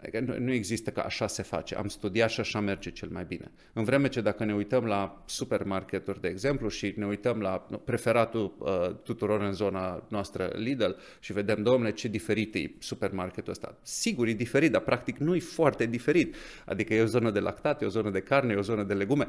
[0.02, 1.74] Adică nu, nu există că așa se face.
[1.74, 3.50] Am studiat și așa merge cel mai bine.
[3.72, 8.56] În vreme ce dacă ne uităm la supermarketuri, de exemplu, și ne uităm la preferatul
[8.58, 13.78] uh, tuturor în zona noastră Lidl și vedem, domnule, ce diferit e supermarketul ăsta.
[13.82, 16.34] Sigur, e diferit, dar practic nu e foarte diferit.
[16.64, 18.94] Adică e o zonă de lactate, e o zonă de carne, e o zonă de
[18.94, 19.26] legume.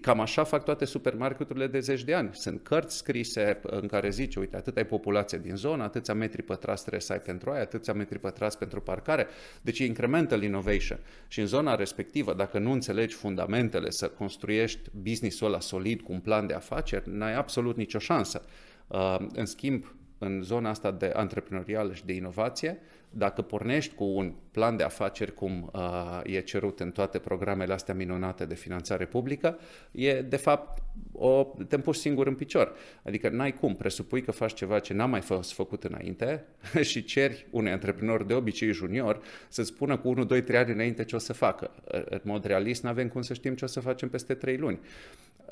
[0.00, 2.30] Cam așa fac toate supermarketurile de zeci de ani.
[2.32, 6.80] Sunt cărți scrise în care zice, uite, atât ai populație din zonă, atâția metri pătrați
[6.80, 9.26] trebuie să ai pentru aia, atâția metri pătrați pentru parcare.
[9.62, 10.98] Deci e incremental innovation.
[11.28, 16.20] Și în zona respectivă, dacă nu înțelegi fundamentele să construiești business-ul ăla solid cu un
[16.20, 18.44] plan de afaceri, n-ai absolut nicio șansă.
[18.86, 22.78] Uh, în schimb, în zona asta de antreprenorială și de inovație,
[23.10, 27.94] dacă pornești cu un plan de afaceri cum uh, e cerut în toate programele astea
[27.94, 29.58] minunate de finanțare publică,
[29.92, 32.72] e de fapt o, te împuși singur în picior.
[33.02, 36.44] Adică n-ai cum, presupui că faci ceva ce n-a mai fost făcut înainte
[36.90, 41.04] și ceri unui antreprenor de obicei junior să spună cu 1, 2, 3 ani înainte
[41.04, 41.70] ce o să facă.
[42.08, 44.80] În mod realist, nu avem cum să știm ce o să facem peste 3 luni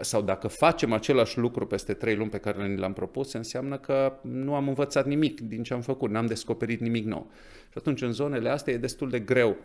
[0.00, 4.18] sau dacă facem același lucru peste trei luni pe care ni l-am propus, înseamnă că
[4.22, 7.30] nu am învățat nimic din ce am făcut, n-am descoperit nimic nou.
[7.68, 9.56] Și atunci în zonele astea e destul de greu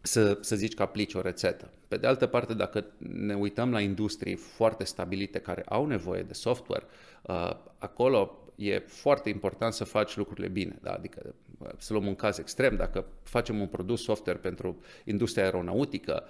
[0.00, 1.70] să, să zici că aplici o rețetă.
[1.88, 6.32] Pe de altă parte, dacă ne uităm la industrii foarte stabilite care au nevoie de
[6.32, 6.84] software,
[7.22, 10.78] uh, acolo e foarte important să faci lucrurile bine.
[10.82, 10.92] Da?
[10.92, 11.34] Adică,
[11.78, 16.24] să luăm un caz extrem, dacă facem un produs software pentru industria aeronautică,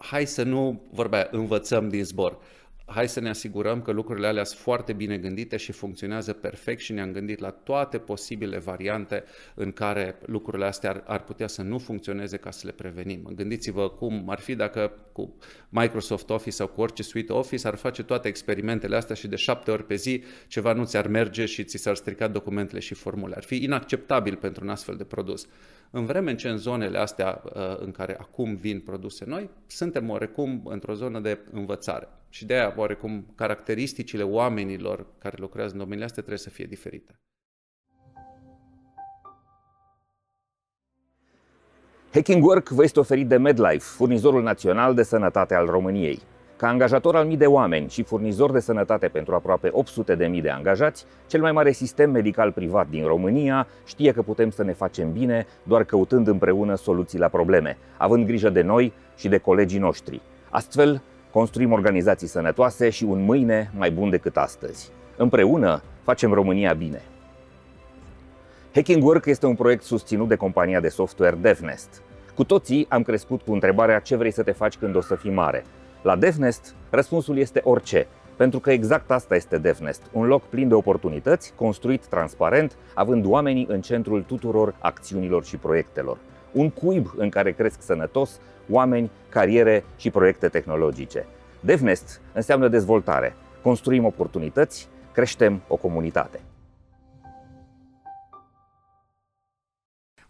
[0.00, 2.38] hai să nu, vorbea, învățăm din zbor
[2.90, 6.92] hai să ne asigurăm că lucrurile alea sunt foarte bine gândite și funcționează perfect și
[6.92, 9.24] ne-am gândit la toate posibile variante
[9.54, 13.30] în care lucrurile astea ar, ar putea să nu funcționeze ca să le prevenim.
[13.34, 15.34] Gândiți-vă cum ar fi dacă cu
[15.68, 19.70] Microsoft Office sau cu orice suite Office ar face toate experimentele astea și de șapte
[19.70, 23.34] ori pe zi ceva nu ți-ar merge și ți s-ar strica documentele și formule.
[23.36, 25.46] Ar fi inacceptabil pentru un astfel de produs.
[25.90, 30.62] În vreme ce în zonele astea uh, în care acum vin produse noi, suntem oarecum
[30.64, 32.08] într-o zonă de învățare.
[32.32, 37.20] Și de aia, oarecum, caracteristicile oamenilor care lucrează în domeniile astea trebuie să fie diferite.
[42.12, 46.20] Hacking Work vă este oferit de MedLife, furnizorul național de sănătate al României.
[46.56, 50.40] Ca angajator al mii de oameni și furnizor de sănătate pentru aproape 800 de mii
[50.40, 54.72] de angajați, cel mai mare sistem medical privat din România știe că putem să ne
[54.72, 59.78] facem bine doar căutând împreună soluții la probleme, având grijă de noi și de colegii
[59.78, 60.20] noștri.
[60.50, 64.90] Astfel, construim organizații sănătoase și un mâine mai bun decât astăzi.
[65.16, 67.02] Împreună facem România bine.
[68.74, 72.02] Hacking Work este un proiect susținut de compania de software DevNest.
[72.34, 75.30] Cu toții am crescut cu întrebarea ce vrei să te faci când o să fii
[75.30, 75.64] mare–
[76.02, 80.74] la DevNest, răspunsul este orice, pentru că exact asta este DevNest, un loc plin de
[80.74, 86.18] oportunități, construit transparent, având oamenii în centrul tuturor acțiunilor și proiectelor.
[86.52, 88.40] Un cuib în care cresc sănătos
[88.70, 91.26] oameni, cariere și proiecte tehnologice.
[91.60, 93.34] DevNest înseamnă dezvoltare.
[93.62, 96.40] Construim oportunități, creștem o comunitate.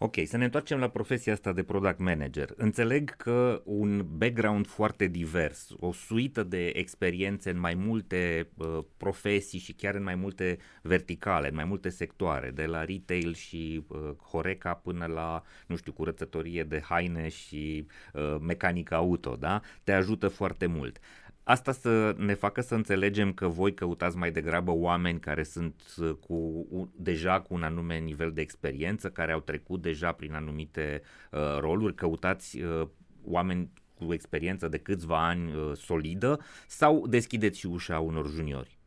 [0.03, 2.53] Ok, să ne întoarcem la profesia asta de product manager.
[2.55, 9.59] Înțeleg că un background foarte divers, o suită de experiențe în mai multe uh, profesii
[9.59, 13.97] și chiar în mai multe verticale, în mai multe sectoare, de la retail și uh,
[14.31, 19.61] Horeca până la, nu știu, curățătorie de haine și uh, mecanică auto, da?
[19.83, 20.99] Te ajută foarte mult.
[21.43, 26.11] Asta să ne facă să înțelegem că voi căutați mai degrabă oameni care sunt uh,
[26.27, 31.01] cu, deja cu un anume nivel de experiență, care au trecut deja prin anumite
[31.31, 32.87] uh, roluri, căutați uh,
[33.23, 38.79] oameni cu experiență de câțiva ani uh, solidă sau deschideți și ușa unor juniori?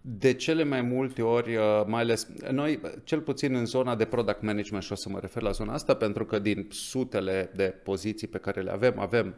[0.00, 4.42] De cele mai multe ori, uh, mai ales noi, cel puțin în zona de product
[4.42, 8.26] management, și o să mă refer la zona asta, pentru că din sutele de poziții
[8.26, 9.34] pe care le avem, avem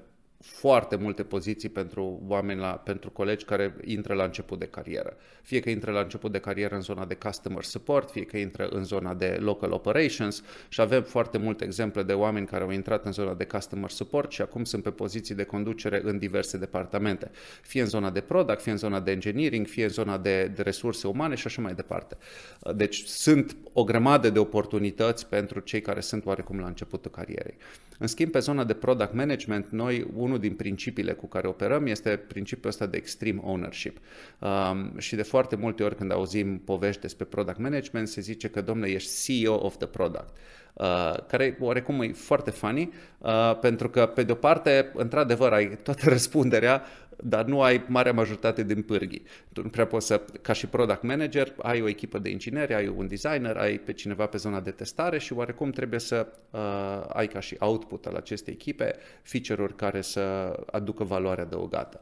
[0.47, 5.17] foarte multe poziții pentru oameni, la, pentru colegi care intră la început de carieră.
[5.43, 8.67] Fie că intră la început de carieră în zona de customer support, fie că intră
[8.67, 13.05] în zona de local operations și avem foarte multe exemple de oameni care au intrat
[13.05, 17.31] în zona de customer support și acum sunt pe poziții de conducere în diverse departamente.
[17.63, 20.63] Fie în zona de product, fie în zona de engineering, fie în zona de, de
[20.63, 22.17] resurse umane și așa mai departe.
[22.75, 27.57] Deci sunt o grămadă de oportunități pentru cei care sunt oarecum la începutul carierei.
[27.99, 32.17] În schimb, pe zona de product management, noi, unul din principiile cu care operăm este
[32.17, 33.99] principiul ăsta de extreme ownership.
[34.39, 38.61] Um, și de foarte multe ori când auzim povești despre product management, se zice că,
[38.61, 40.37] domnule, ești CEO of the product.
[40.75, 46.09] Uh, care oarecum e foarte funny, uh, pentru că, pe de-o parte, într-adevăr, ai toată
[46.17, 46.83] răspunderea,
[47.25, 49.23] dar nu ai marea majoritate din pârghii.
[49.53, 52.89] Tu nu prea poți să, ca și product manager, ai o echipă de ingineri, ai
[52.89, 56.61] un designer, ai pe cineva pe zona de testare și oarecum trebuie să uh,
[57.09, 60.21] ai ca și output al acestei echipe feature-uri care să
[60.71, 62.01] aducă valoare adăugată.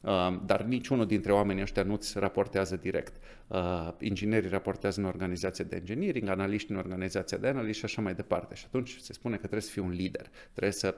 [0.00, 3.12] Uh, dar niciunul dintre oamenii ăștia nu-ți raportează direct.
[3.46, 8.14] Uh, inginerii raportează în organizația de engineering, analiști în organizația de analiști și așa mai
[8.14, 8.54] departe.
[8.54, 10.94] Și atunci se spune că trebuie să fii un lider, trebuie să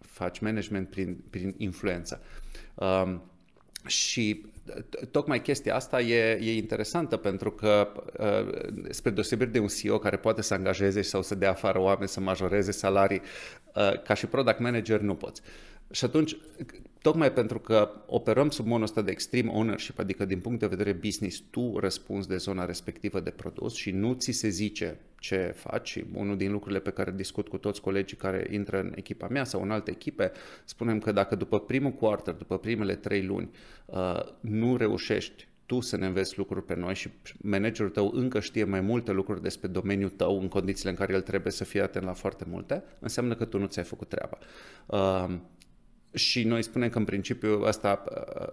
[0.00, 2.20] faci management prin, prin influență.
[2.78, 3.22] Um,
[3.86, 4.44] și
[5.10, 7.88] tocmai chestia asta e, e interesantă pentru că,
[8.18, 12.08] uh, spre deosebire de un CEO care poate să angajeze sau să dea afară oameni,
[12.08, 13.20] să majoreze salarii,
[13.74, 15.40] uh, ca și product manager nu poți.
[15.90, 16.36] Și atunci,
[17.02, 20.92] tocmai pentru că operăm sub modul ăsta de extreme ownership, adică din punct de vedere
[20.92, 26.04] business, tu răspunzi de zona respectivă de produs și nu ți se zice ce faci.
[26.14, 29.62] Unul din lucrurile pe care discut cu toți colegii care intră în echipa mea sau
[29.62, 30.32] în alte echipe,
[30.64, 33.50] spunem că dacă după primul quarter, după primele trei luni,
[33.86, 37.08] uh, nu reușești tu să ne înveți lucruri pe noi și
[37.38, 41.20] managerul tău încă știe mai multe lucruri despre domeniul tău în condițiile în care el
[41.20, 44.38] trebuie să fie atent la foarte multe, înseamnă că tu nu ți-ai făcut treaba.
[46.12, 48.04] Uh, și noi spunem că în principiu asta
[48.40, 48.48] uh,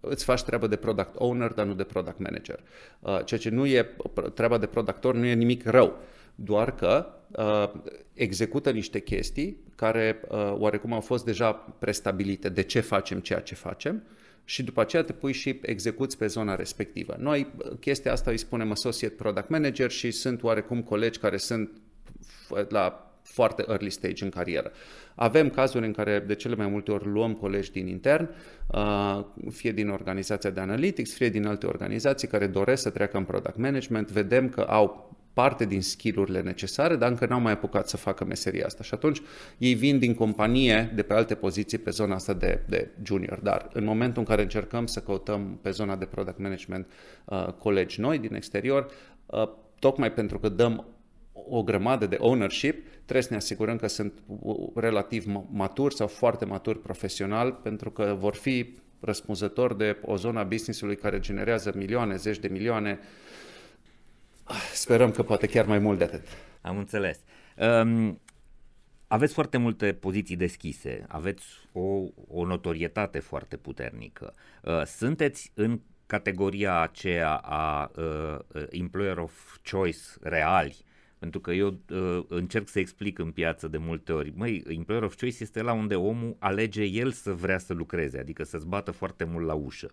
[0.00, 2.60] îți faci treaba de product owner, dar nu de product manager.
[3.00, 3.90] Uh, ceea ce nu e
[4.34, 5.98] treaba de product owner, nu e nimic rău,
[6.34, 7.80] doar că uh,
[8.12, 13.54] execută niște chestii care uh, oarecum au fost deja prestabilite de ce facem ceea ce
[13.54, 14.02] facem
[14.44, 17.16] și după aceea te pui și execuți pe zona respectivă.
[17.18, 21.70] Noi chestia asta îi spunem Associate Product Manager și sunt oarecum colegi care sunt
[22.68, 24.72] la foarte early stage în carieră.
[25.14, 28.30] Avem cazuri în care de cele mai multe ori luăm colegi din intern,
[28.66, 33.24] uh, fie din organizația de analytics, fie din alte organizații care doresc să treacă în
[33.24, 37.96] product management, vedem că au parte din skillurile necesare, dar încă n-au mai apucat să
[37.96, 38.82] facă meseria asta.
[38.82, 39.20] Și atunci
[39.58, 43.38] ei vin din companie de pe alte poziții pe zona asta de, de junior.
[43.42, 46.86] Dar în momentul în care încercăm să căutăm pe zona de product management
[47.24, 48.90] uh, colegi noi din exterior,
[49.26, 50.86] uh, tocmai pentru că dăm
[51.48, 54.22] o grămadă de ownership, trebuie să ne asigurăm că sunt
[54.74, 60.44] relativ maturi sau foarte maturi profesional, pentru că vor fi răspunzători de o zonă a
[60.44, 62.98] business-ului care generează milioane, zeci de milioane.
[64.72, 66.22] Sperăm că poate chiar mai mult de atât.
[66.60, 67.20] Am înțeles.
[67.56, 68.20] Um,
[69.06, 74.34] aveți foarte multe poziții deschise, aveți o, o notorietate foarte puternică.
[74.62, 78.36] Uh, sunteți în categoria aceea a uh,
[78.70, 80.84] employer of choice reali
[81.26, 85.16] pentru că eu uh, încerc să explic în piață de multe ori, măi, employer of
[85.16, 89.24] choice este la unde omul alege el să vrea să lucreze, adică să-ți bată foarte
[89.24, 89.90] mult la ușă.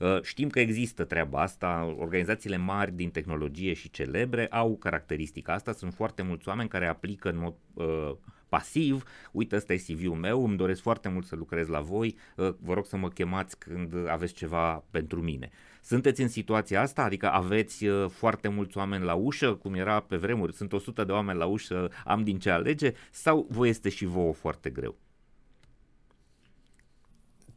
[0.00, 5.72] Uh, știm că există treaba asta, organizațiile mari din tehnologie și celebre au caracteristica asta,
[5.72, 8.16] sunt foarte mulți oameni care aplică în mod uh,
[8.48, 12.54] pasiv, uite ăsta e CV-ul meu, îmi doresc foarte mult să lucrez la voi, uh,
[12.60, 15.50] vă rog să mă chemați când aveți ceva pentru mine.
[15.86, 17.02] Sunteți în situația asta?
[17.02, 21.12] Adică aveți uh, foarte mulți oameni la ușă, cum era pe vremuri, sunt 100 de
[21.12, 24.94] oameni la ușă, am din ce alege, sau vă este și vouă foarte greu?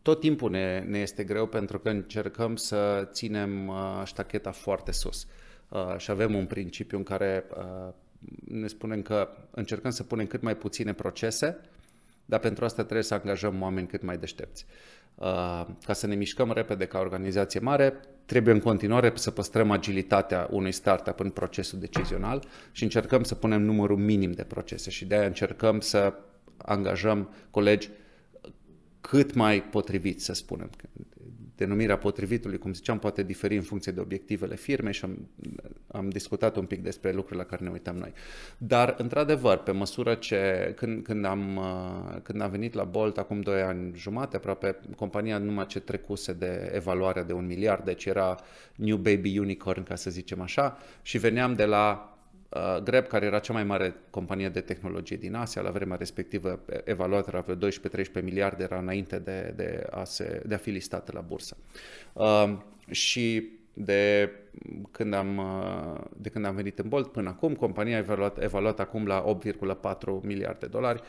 [0.01, 5.27] Tot timpul ne, ne este greu pentru că încercăm să ținem uh, ștacheta foarte sus.
[5.69, 7.93] Uh, și avem un principiu în care uh,
[8.45, 11.57] ne spunem că încercăm să punem cât mai puține procese,
[12.29, 14.65] dar pentru asta trebuie să angajăm oameni cât mai deștepți.
[15.15, 17.93] Uh, ca să ne mișcăm repede ca organizație mare,
[18.25, 23.61] trebuie în continuare să păstrăm agilitatea unui startup în procesul decizional și încercăm să punem
[23.61, 26.13] numărul minim de procese și de aia încercăm să
[26.57, 27.89] angajăm colegi
[29.01, 30.69] cât mai potrivit, să spunem
[31.59, 35.29] denumirea potrivitului, cum ziceam, poate diferi în funcție de obiectivele firmei și am,
[35.87, 38.13] am discutat un pic despre lucrurile la care ne uităm noi.
[38.57, 43.41] Dar, într-adevăr, pe măsură ce, când, când, am, uh, când am venit la Bolt acum
[43.41, 48.35] 2 ani jumate, aproape, compania numai ce trecuse de evaluarea de un miliard, deci era
[48.75, 52.18] New Baby Unicorn, ca să zicem așa, și veneam de la Uh,
[52.83, 57.45] Grab, care era cea mai mare companie de tehnologie din Asia, la vremea respectivă evaluată
[57.47, 57.55] la
[58.19, 61.57] 12-13 miliarde, era înainte de, de, a se, de a fi listată la bursă.
[62.13, 62.57] Uh,
[62.89, 64.31] și de
[64.91, 68.79] când, am, uh, de când am venit în Bolt până acum, compania a evaluat, evaluat
[68.79, 71.01] acum la 8,4 miliarde de dolari,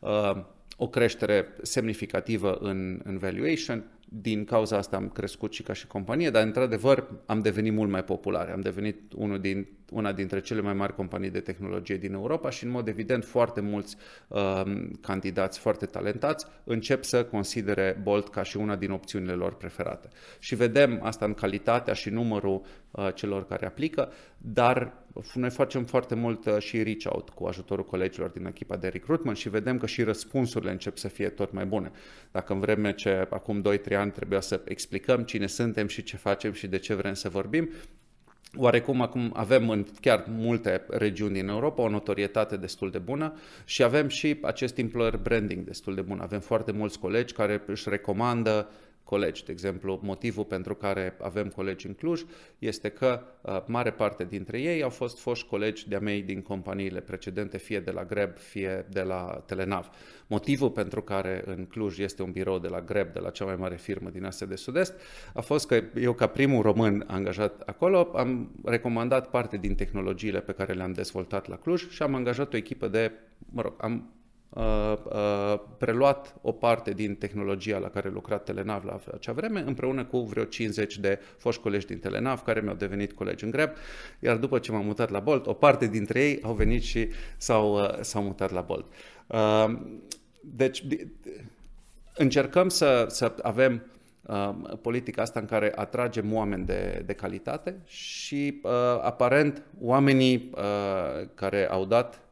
[0.00, 0.44] uh,
[0.76, 6.30] o creștere semnificativă în, în valuation, din cauza asta am crescut și ca și companie,
[6.30, 8.52] dar într-adevăr am devenit mult mai populare.
[8.52, 12.64] Am devenit unul din, una dintre cele mai mari companii de tehnologie din Europa și
[12.64, 13.96] în mod evident foarte mulți
[14.28, 14.62] uh,
[15.00, 20.08] candidați foarte talentați încep să considere Bolt ca și una din opțiunile lor preferate.
[20.38, 24.92] Și vedem asta în calitatea și numărul uh, celor care aplică, dar
[25.34, 29.36] noi facem foarte mult uh, și reach out cu ajutorul colegilor din echipa de recruitment
[29.36, 31.90] și vedem că și răspunsurile încep să fie tot mai bune.
[32.32, 36.52] Dacă în vreme ce acum 2-3 ani trebuia să explicăm cine suntem și ce facem
[36.52, 37.70] și de ce vrem să vorbim,
[38.58, 43.82] Oarecum acum avem în chiar multe regiuni din Europa o notorietate destul de bună și
[43.82, 46.20] avem și acest employer branding destul de bun.
[46.20, 48.68] Avem foarte mulți colegi care își recomandă
[49.06, 49.44] colegi.
[49.44, 52.22] De exemplu, motivul pentru care avem colegi în Cluj
[52.58, 57.00] este că uh, mare parte dintre ei au fost foști colegi de-a mei din companiile
[57.00, 59.90] precedente, fie de la Greb, fie de la Telenav.
[60.26, 63.56] Motivul pentru care în Cluj este un birou de la Greb, de la cea mai
[63.56, 64.94] mare firmă din Asia de Sud-Est,
[65.34, 70.52] a fost că eu, ca primul român angajat acolo, am recomandat parte din tehnologiile pe
[70.52, 73.12] care le-am dezvoltat la Cluj și am angajat o echipă de,
[73.52, 74.15] mă rog, am Uh, uh,
[75.78, 80.44] preluat o parte din tehnologia la care lucra Telenav la acea vreme, împreună cu vreo
[80.44, 83.70] 50 de foști colegi din Telenav care mi-au devenit colegi în greb,
[84.20, 87.74] iar după ce m-am mutat la Bolt, o parte dintre ei au venit și s-au,
[87.74, 88.86] uh, s-au mutat la Bolt.
[90.40, 90.84] Deci
[92.14, 93.82] încercăm să, să avem
[94.82, 98.60] politica asta în care atragem oameni de, de calitate și
[99.02, 100.50] aparent oamenii
[101.34, 102.25] care au dat uh,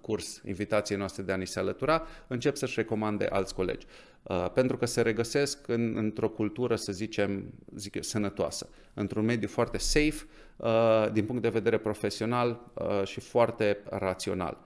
[0.00, 3.86] curs invitației noastre de a ni se alătura, încep să-și recomande alți colegi.
[4.22, 9.48] Uh, pentru că se regăsesc în, într-o cultură, să zicem, zic eu, sănătoasă, într-un mediu
[9.48, 10.26] foarte safe
[10.56, 14.58] uh, din punct de vedere profesional uh, și foarte rațional.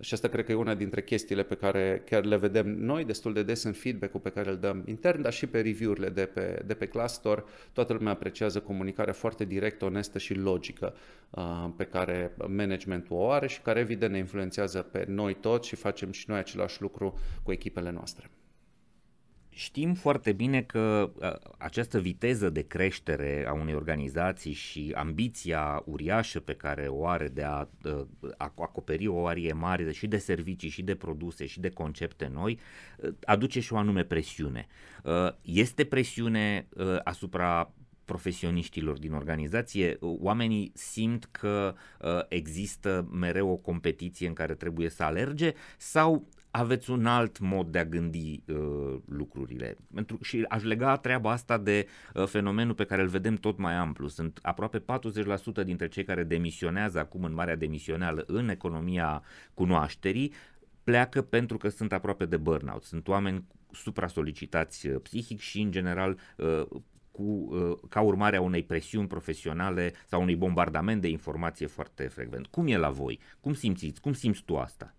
[0.00, 3.32] Și asta cred că e una dintre chestiile pe care chiar le vedem noi destul
[3.32, 6.62] de des în feedback-ul pe care îl dăm intern, dar și pe review-urile de pe,
[6.66, 7.44] de pe Glassdoor.
[7.72, 10.94] Toată lumea apreciază comunicarea foarte directă, onestă și logică
[11.30, 15.76] uh, pe care managementul o are și care evident ne influențează pe noi toți și
[15.76, 18.30] facem și noi același lucru cu echipele noastre.
[19.56, 21.12] Știm foarte bine că
[21.58, 27.42] această viteză de creștere a unei organizații și ambiția uriașă pe care o are de
[27.42, 27.68] a,
[28.36, 32.58] a acoperi o arie mare și de servicii și de produse și de concepte noi
[33.24, 34.66] aduce și o anume presiune.
[35.42, 36.68] Este presiune
[37.04, 37.72] asupra
[38.04, 41.74] profesioniștilor din organizație, oamenii simt că
[42.28, 47.78] există mereu o competiție în care trebuie să alerge sau aveți un alt mod de
[47.78, 49.76] a gândi uh, lucrurile.
[49.94, 53.74] Pentru, și aș lega treaba asta de uh, fenomenul pe care îl vedem tot mai
[53.74, 54.08] amplu.
[54.08, 59.22] Sunt aproape 40% dintre cei care demisionează acum în marea demisională în economia
[59.54, 60.32] cunoașterii
[60.84, 62.82] pleacă pentru că sunt aproape de burnout.
[62.82, 66.66] Sunt oameni supra-solicitați uh, psihic și, în general, uh,
[67.10, 72.46] cu, uh, ca urmare a unei presiuni profesionale sau unui bombardament de informație foarte frecvent.
[72.46, 73.20] Cum e la voi?
[73.40, 74.00] Cum simțiți?
[74.00, 74.94] Cum simți tu asta?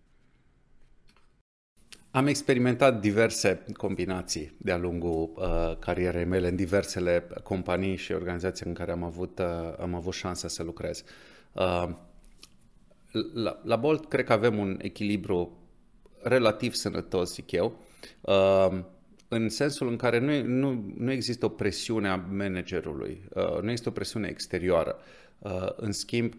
[2.15, 8.73] Am experimentat diverse combinații de-a lungul uh, carierei mele în diversele companii și organizații în
[8.73, 9.45] care am avut, uh,
[9.79, 11.03] am avut șansa să lucrez.
[11.51, 11.89] Uh,
[13.33, 15.57] la, la Bolt cred că avem un echilibru
[16.21, 17.79] relativ sănătos, zic eu,
[18.21, 18.79] uh,
[19.27, 23.89] în sensul în care nu, nu, nu există o presiune a managerului, uh, nu există
[23.89, 24.95] o presiune exterioară.
[25.39, 26.33] Uh, în schimb,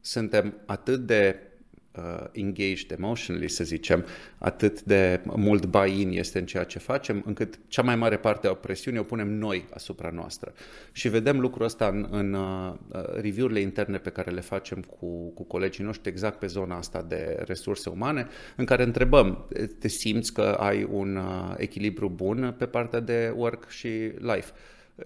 [0.00, 1.47] suntem atât de
[1.96, 4.04] uh, engaged emotionally, să zicem,
[4.38, 8.54] atât de mult buy-in este în ceea ce facem, încât cea mai mare parte a
[8.54, 10.52] presiunii o punem noi asupra noastră.
[10.92, 12.74] Și vedem lucrul ăsta în, în uh,
[13.14, 17.42] review-urile interne pe care le facem cu, cu colegii noștri exact pe zona asta de
[17.46, 18.26] resurse umane,
[18.56, 23.68] în care întrebăm, te simți că ai un uh, echilibru bun pe partea de work
[23.68, 24.52] și life?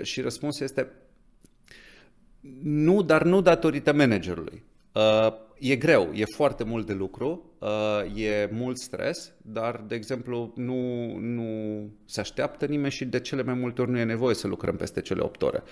[0.03, 0.89] Și răspunsul este
[2.62, 4.62] nu, dar nu datorită managerului.
[4.93, 10.53] Uh, e greu, e foarte mult de lucru, uh, e mult stres, dar, de exemplu,
[10.57, 11.47] nu, nu
[12.05, 15.01] se așteaptă nimeni și de cele mai multe ori nu e nevoie să lucrăm peste
[15.01, 15.62] cele 8 ore.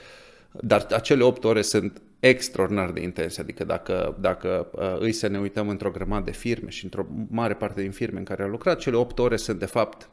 [0.60, 5.38] Dar acele 8 ore sunt extraordinar de intense, adică dacă, dacă uh, îi să ne
[5.38, 8.78] uităm într-o grămadă de firme și într-o mare parte din firme în care am lucrat,
[8.78, 10.10] cele 8 ore sunt de fapt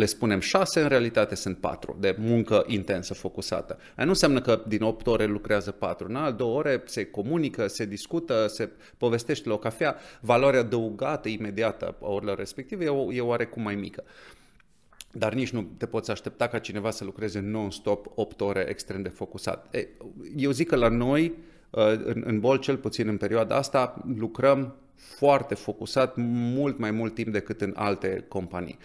[0.00, 3.78] le spunem 6, în realitate sunt 4 de muncă intensă, focusată.
[3.96, 7.84] Aia nu înseamnă că din 8 ore lucrează 4, în 2 ore se comunică, se
[7.84, 13.62] discută, se povestește la o cafea, valoarea adăugată imediată a orelor respective e, e oarecum
[13.62, 14.04] mai mică.
[15.12, 19.08] Dar nici nu te poți aștepta ca cineva să lucreze non-stop 8 ore extrem de
[19.08, 19.76] focusat.
[20.36, 21.34] Eu zic că la noi,
[21.70, 27.14] uh, în, în bol cel puțin în perioada asta, lucrăm foarte focusat, mult mai mult
[27.14, 28.78] timp decât în alte companii.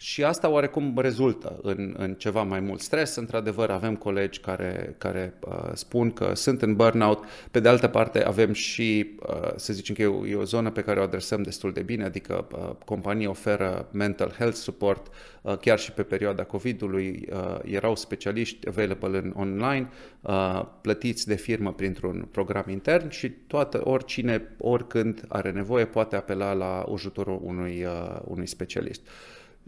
[0.00, 3.14] Și asta oarecum rezultă în, în ceva mai mult stres.
[3.14, 7.24] Într-adevăr, avem colegi care, care uh, spun că sunt în burnout.
[7.50, 10.70] Pe de altă parte, avem și, uh, să zicem că e o, e o zonă
[10.70, 15.06] pe care o adresăm destul de bine, adică uh, companii oferă mental health support.
[15.42, 19.88] Uh, chiar și pe perioada COVID-ului uh, erau specialiști available în online,
[20.20, 26.52] uh, plătiți de firmă printr-un program intern și toată, oricine, oricând are nevoie, poate apela
[26.52, 29.00] la ajutorul unui, uh, unui specialist.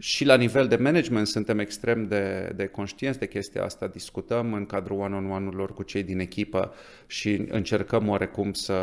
[0.01, 4.65] Și la nivel de management suntem extrem de, de conștienți de chestia asta, discutăm în
[4.65, 6.73] cadrul one-on-one-urilor cu cei din echipă
[7.07, 8.73] și încercăm oarecum să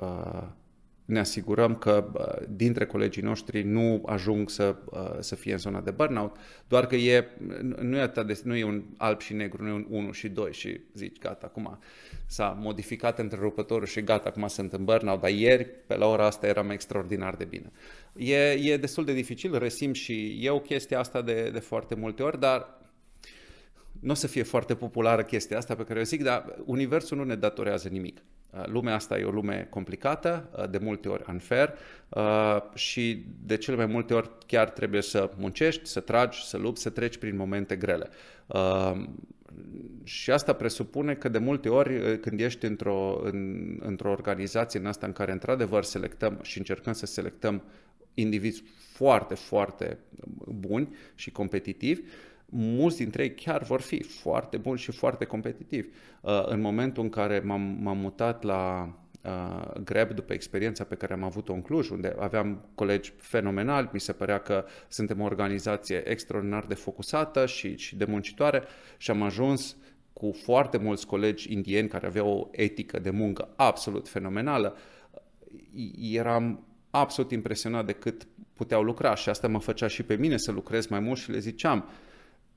[0.00, 0.42] uh,
[1.12, 5.80] ne asigurăm că uh, dintre colegii noștri nu ajung să, uh, să fie în zona
[5.80, 6.36] de burnout,
[6.68, 7.28] doar că e,
[7.80, 10.28] nu, e atât de, nu e un alb și negru, nu e un 1 și
[10.28, 11.78] 2 și zici gata, acum
[12.26, 16.46] s-a modificat întrerupătorul și gata, acum sunt în burnout, dar ieri, pe la ora asta,
[16.46, 17.70] eram extraordinar de bine.
[18.16, 22.40] E, e destul de dificil, resim și eu chestia asta de, de foarte multe ori,
[22.40, 22.80] dar
[24.00, 27.24] nu o să fie foarte populară chestia asta pe care o zic, dar universul nu
[27.24, 28.22] ne datorează nimic.
[28.52, 31.74] Uh, lumea asta e o lume complicată, uh, de multe ori unfair
[32.08, 36.82] uh, și de cele mai multe ori chiar trebuie să muncești, să tragi, să lupți,
[36.82, 38.08] să treci prin momente grele.
[40.04, 45.06] Și asta presupune că de multe ori când ești într-o, în, într-o organizație în asta
[45.06, 47.62] în care într-adevăr selectăm și încercăm să selectăm
[48.14, 49.98] indivizi foarte, foarte
[50.46, 52.00] buni și competitivi,
[52.54, 55.88] mulți dintre ei chiar vor fi foarte buni și foarte competitivi.
[56.20, 58.92] Uh, în momentul în care m-am, m-am mutat la,
[59.24, 64.00] uh, greb după experiența pe care am avut-o în Cluj, unde aveam colegi fenomenali, mi
[64.00, 68.62] se părea că suntem o organizație extraordinar de focusată și, și de muncitoare
[68.96, 69.76] și am ajuns
[70.12, 74.76] cu foarte mulți colegi indieni care aveau o etică de muncă absolut fenomenală.
[76.00, 80.52] Eram absolut impresionat de cât puteau lucra și asta mă făcea și pe mine să
[80.52, 81.88] lucrez mai mult și le ziceam,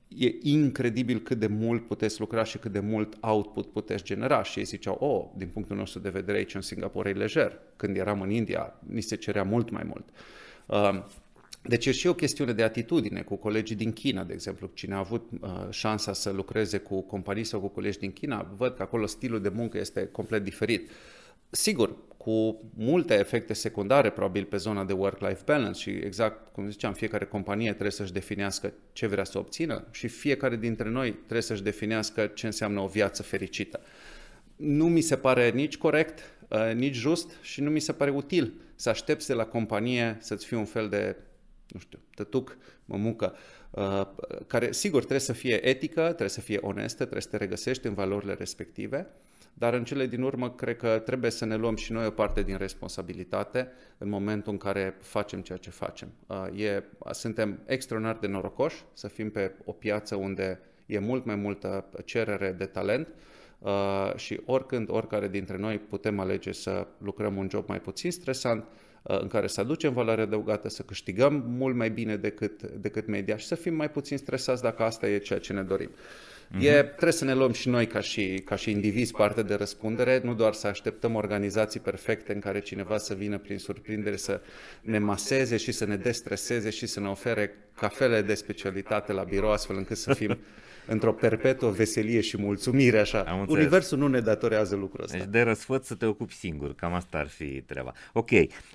[0.08, 4.42] e incredibil cât de mult puteți lucra și cât de mult output puteți genera.
[4.42, 7.58] Și ei ziceau, oh, din punctul nostru de vedere aici în Singapore e lejer.
[7.76, 10.04] Când eram în India, ni se cerea mult mai mult.
[10.66, 11.04] Uh,
[11.62, 14.70] deci e și o chestiune de atitudine cu colegii din China, de exemplu.
[14.74, 18.74] Cine a avut uh, șansa să lucreze cu companii sau cu colegi din China, văd
[18.74, 20.90] că acolo stilul de muncă este complet diferit.
[21.50, 21.96] Sigur,
[22.26, 27.24] cu multe efecte secundare probabil pe zona de work-life balance și exact cum ziceam, fiecare
[27.24, 32.26] companie trebuie să-și definească ce vrea să obțină și fiecare dintre noi trebuie să-și definească
[32.26, 33.80] ce înseamnă o viață fericită.
[34.56, 36.18] Nu mi se pare nici corect,
[36.48, 40.46] uh, nici just și nu mi se pare util să aștepți de la companie să-ți
[40.46, 41.16] fie un fel de,
[41.68, 43.36] nu știu, tătuc, mămucă,
[43.70, 44.06] uh,
[44.46, 47.94] care sigur trebuie să fie etică, trebuie să fie onestă, trebuie să te regăsești în
[47.94, 49.06] valorile respective,
[49.58, 52.42] dar în cele din urmă cred că trebuie să ne luăm și noi o parte
[52.42, 56.08] din responsabilitate în momentul în care facem ceea ce facem.
[56.26, 61.34] Uh, e, suntem extraordinar de norocoși să fim pe o piață unde e mult mai
[61.34, 63.08] multă cerere de talent
[63.58, 68.64] uh, și oricând, oricare dintre noi putem alege să lucrăm un job mai puțin stresant,
[69.02, 73.36] uh, în care să aducem valoare adăugată, să câștigăm mult mai bine decât, decât media
[73.36, 75.90] și să fim mai puțin stresați dacă asta e ceea ce ne dorim.
[76.46, 76.60] Mm-hmm.
[76.60, 80.20] E, trebuie să ne luăm și noi ca și, ca și indivizi parte de răspundere,
[80.24, 84.40] nu doar să așteptăm organizații perfecte în care cineva să vină prin surprindere să
[84.80, 89.50] ne maseze și să ne destreseze și să ne ofere cafele de specialitate la birou
[89.50, 90.38] astfel încât să fim
[90.86, 93.46] într-o perpetuă veselie și mulțumire așa.
[93.48, 95.16] Universul nu ne datorează lucrul ăsta.
[95.16, 97.92] Deci de răsfăț să te ocupi singur, cam asta ar fi treaba.
[98.12, 98.30] Ok,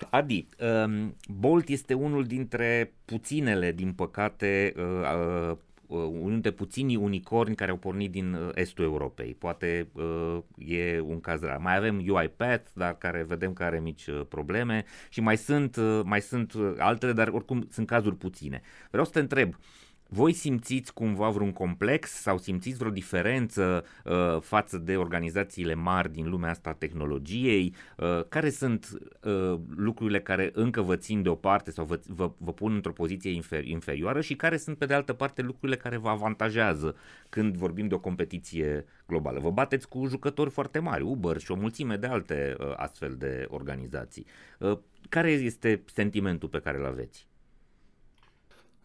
[0.09, 0.47] Adi,
[0.85, 5.57] um, Bolt este unul dintre puținele, din păcate, uh, uh, Uh,
[5.95, 9.33] unul dintre puținii unicorni care au pornit din uh, estul Europei.
[9.33, 11.57] Poate uh, e un caz rar.
[11.57, 16.01] Mai avem UiPath, dar care vedem că are mici uh, probleme și mai sunt, uh,
[16.03, 18.61] mai sunt altele, dar oricum sunt cazuri puține.
[18.89, 19.80] Vreau să te întreb, uh,
[20.13, 26.29] voi simțiți cumva vreun complex sau simțiți vreo diferență uh, față de organizațiile mari din
[26.29, 27.75] lumea asta a tehnologiei?
[27.97, 28.89] Uh, care sunt
[29.23, 33.67] uh, lucrurile care încă vă țin deoparte sau vă, vă, vă pun într-o poziție infer,
[33.67, 36.95] inferioară și care sunt pe de altă parte lucrurile care vă avantajează
[37.29, 39.39] când vorbim de o competiție globală?
[39.39, 43.45] Vă bateți cu jucători foarte mari, Uber și o mulțime de alte uh, astfel de
[43.49, 44.25] organizații.
[44.59, 44.77] Uh,
[45.09, 47.27] care este sentimentul pe care îl aveți?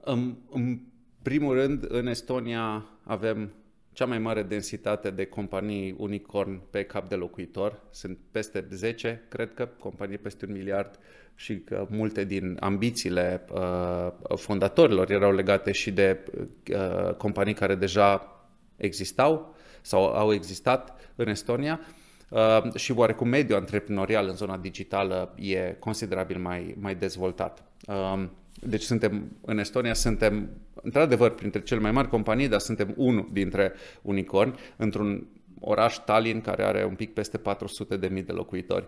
[0.05, 0.95] Um, um
[1.27, 3.53] primul rând, în Estonia avem
[3.93, 7.81] cea mai mare densitate de companii unicorn pe cap de locuitor.
[7.91, 10.99] Sunt peste 10, cred că, companii peste un miliard
[11.35, 16.25] și că multe din ambițiile uh, fondatorilor erau legate și de
[16.73, 18.41] uh, companii care deja
[18.77, 21.81] existau sau au existat în Estonia.
[22.29, 27.65] Uh, și oarecum mediul antreprenorial în zona digitală e considerabil mai, mai dezvoltat.
[27.87, 28.29] Uh,
[28.61, 33.73] deci suntem, în Estonia suntem, într-adevăr, printre cele mai mari companii, dar suntem unul dintre
[34.03, 35.27] unicorni, într-un
[35.61, 38.87] oraș Tallinn care are un pic peste 400 de mii de locuitori.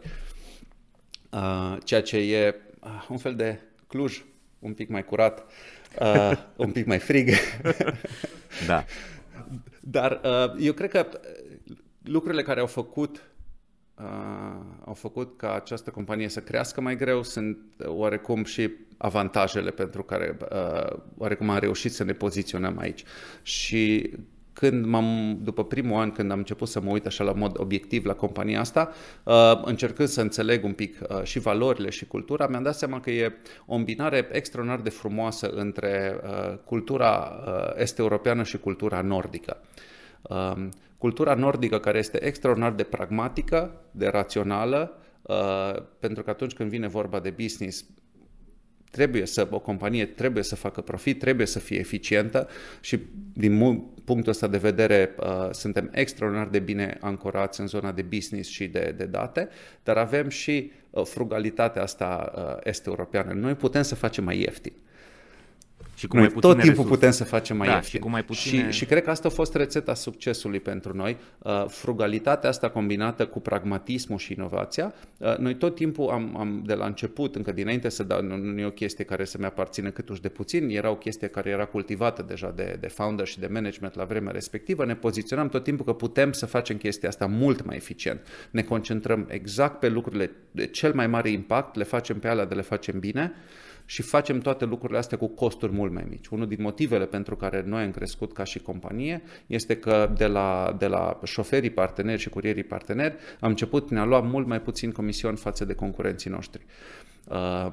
[1.30, 4.24] Uh, ceea ce e uh, un fel de Cluj,
[4.58, 5.44] un pic mai curat,
[6.00, 7.30] uh, un pic mai frig.
[8.66, 8.84] da.
[9.80, 11.06] Dar uh, eu cred că
[12.02, 13.22] lucrurile care au făcut
[13.98, 20.02] uh, au făcut ca această companie să crească mai greu sunt oarecum și avantajele pentru
[20.02, 23.04] care uh, oarecum am reușit să ne poziționăm aici.
[23.42, 24.10] Și
[24.58, 28.04] când m-am, după primul an, când am început să mă uit așa la mod obiectiv
[28.04, 28.92] la compania asta,
[29.24, 33.10] uh, încercând să înțeleg un pic uh, și valorile și cultura, mi-am dat seama că
[33.10, 33.36] e
[33.66, 39.56] o îmbinare extraordinar de frumoasă între uh, cultura uh, est-europeană și cultura nordică.
[40.22, 40.68] Uh,
[40.98, 46.88] cultura nordică care este extraordinar de pragmatică, de rațională, uh, pentru că atunci când vine
[46.88, 47.84] vorba de business,
[48.90, 52.48] trebuie să, o companie trebuie să facă profit, trebuie să fie eficientă
[52.80, 52.98] și
[53.32, 58.50] din punctul ăsta de vedere uh, suntem extraordinar de bine ancorați în zona de business
[58.50, 59.48] și de, de date,
[59.82, 63.32] dar avem și uh, frugalitatea asta uh, est-europeană.
[63.32, 64.72] Noi putem să facem mai ieftin.
[65.98, 66.88] Și cu Noi mai tot timpul resurse.
[66.88, 67.90] putem să facem mai da, ieftin.
[67.90, 68.70] Și, cu mai puține...
[68.70, 71.16] și, și cred că asta a fost rețeta succesului pentru noi.
[71.38, 74.94] Uh, frugalitatea asta combinată cu pragmatismul și inovația.
[75.18, 78.60] Uh, noi tot timpul am, am de la început, încă dinainte să dau, nu, nu
[78.60, 81.64] e o chestie care să-mi aparține cât uși de puțin, era o chestie care era
[81.64, 84.84] cultivată deja de, de founder și de management la vremea respectivă.
[84.84, 88.20] Ne poziționăm tot timpul că putem să facem chestia asta mult mai eficient.
[88.50, 92.54] Ne concentrăm exact pe lucrurile de cel mai mare impact, le facem pe alea de
[92.54, 93.32] le facem bine
[93.90, 96.26] și facem toate lucrurile astea cu costuri mult mai mici.
[96.26, 100.76] Unul din motivele pentru care noi am crescut ca și companie este că de la,
[100.78, 104.92] de la șoferii parteneri și curierii parteneri am început prin a lua mult mai puțin
[104.92, 106.64] comision față de concurenții noștri.
[107.24, 107.70] Uh,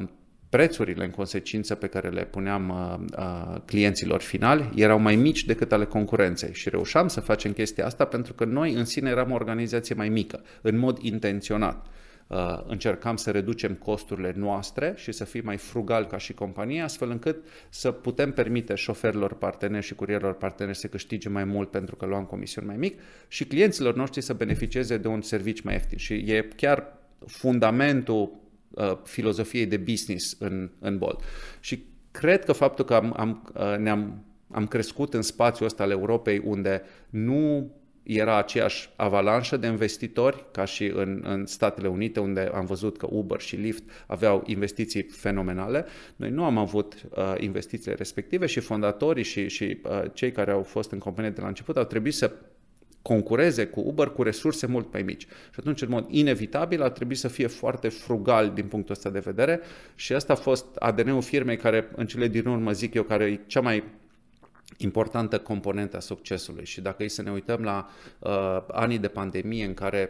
[0.49, 5.71] prețurile în consecință pe care le puneam uh, uh, clienților finali erau mai mici decât
[5.71, 9.35] ale concurenței și reușeam să facem chestia asta pentru că noi în sine eram o
[9.35, 11.85] organizație mai mică, în mod intenționat.
[12.27, 17.09] Uh, încercam să reducem costurile noastre și să fim mai frugal ca și companie, astfel
[17.09, 22.05] încât să putem permite șoferilor parteneri și curierilor parteneri să câștige mai mult pentru că
[22.05, 25.97] luam comision mai mic și clienților noștri să beneficieze de un serviciu mai ieftin.
[25.97, 28.31] Și e chiar fundamentul
[28.69, 31.19] uh, filozofiei de business în, în Bolt.
[31.59, 35.91] Și cred că faptul că am, am, uh, ne-am am crescut în spațiul ăsta al
[35.91, 37.71] Europei unde nu
[38.05, 43.07] era aceeași avalanșă de investitori ca și în, în Statele Unite, unde am văzut că
[43.09, 45.85] Uber și Lyft aveau investiții fenomenale.
[46.15, 50.63] Noi nu am avut uh, investițiile respective și fondatorii și, și uh, cei care au
[50.63, 52.31] fost în companie de la început au trebuit să
[53.01, 55.21] concureze cu Uber cu resurse mult mai mici.
[55.21, 59.19] Și atunci, în mod inevitabil, ar trebui să fie foarte frugal din punctul ăsta de
[59.19, 59.59] vedere
[59.95, 63.39] și asta a fost ADN-ul firmei care, în cele din urmă, zic eu, care e
[63.47, 63.83] cea mai
[64.77, 66.65] importantă componentă a succesului.
[66.65, 70.09] Și dacă e să ne uităm la uh, anii de pandemie în care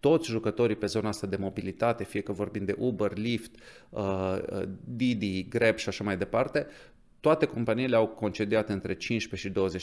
[0.00, 3.54] toți jucătorii pe zona asta de mobilitate, fie că vorbim de Uber, Lyft,
[3.88, 6.66] uh, uh Didi, Grab și așa mai departe,
[7.22, 9.80] toate companiile au concediat între 15 și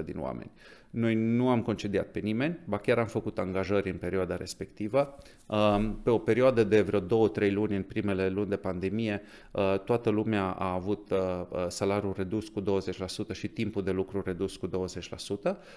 [0.00, 0.50] 25% din oameni.
[0.90, 5.18] Noi nu am concediat pe nimeni, ba chiar am făcut angajări în perioada respectivă.
[5.46, 10.10] Um, pe o perioadă de vreo 2-3 luni, în primele luni de pandemie, uh, toată
[10.10, 12.64] lumea a avut uh, uh, salariul redus cu 20%
[13.32, 14.70] și timpul de lucru redus cu 20%,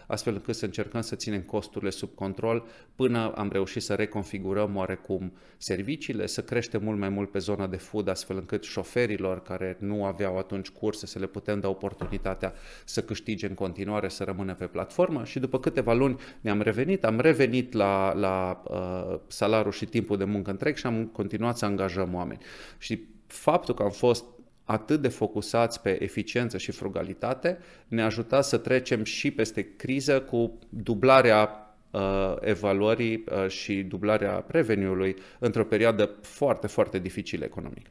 [0.07, 2.65] astfel încât să încercăm să ținem costurile sub control
[2.95, 7.77] până am reușit să reconfigurăm oarecum serviciile, să creștem mult mai mult pe zona de
[7.77, 12.53] food, astfel încât șoferilor care nu aveau atunci curse să le putem da oportunitatea
[12.85, 17.19] să câștige în continuare, să rămână pe platformă și după câteva luni ne-am revenit, am
[17.19, 22.13] revenit la, la uh, salariul și timpul de muncă întreg și am continuat să angajăm
[22.13, 22.39] oameni.
[22.77, 24.23] Și faptul că am fost
[24.63, 27.57] atât de focusați pe eficiență și frugalitate
[27.87, 35.13] ne-a ajutat să trecem și peste criză cu dublarea uh, evaluării uh, și dublarea revenue
[35.39, 37.85] într-o perioadă foarte, foarte dificilă economic.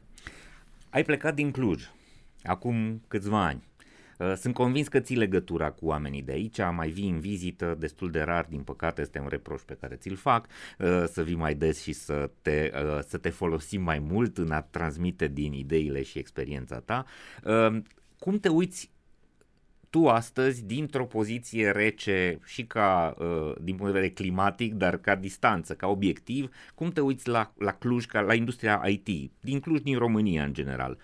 [0.89, 1.89] Ai plecat din Cluj
[2.43, 3.69] acum câțiva ani.
[4.19, 8.11] Uh, sunt convins că ții legătura cu oamenii de aici, mai vii în vizită, destul
[8.11, 10.47] de rar, din păcate este un reproș pe care ți-l fac,
[10.79, 14.51] uh, să vii mai des și să te, uh, să te folosim mai mult în
[14.51, 17.05] a transmite din ideile și experiența ta.
[18.19, 18.91] Cum te uiți
[19.89, 23.15] tu astăzi, dintr-o poziție rece și ca
[23.61, 27.71] din punct de vedere climatic, dar ca distanță, ca obiectiv, cum te uiți la, la
[27.71, 30.97] Cluj, ca la industria IT, din Cluj, din România în general?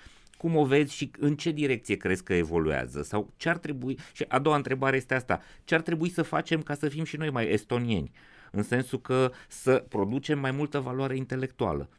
[0.45, 3.03] Cum o vezi și în ce direcție crezi că evoluează?
[3.03, 6.61] Sau ce ar trebui, și a doua întrebare este asta, ce ar trebui să facem
[6.61, 8.11] ca să fim și noi mai estonieni?
[8.51, 11.89] În sensul că să producem mai multă valoare intelectuală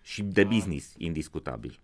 [0.00, 1.80] și de business, indiscutabil.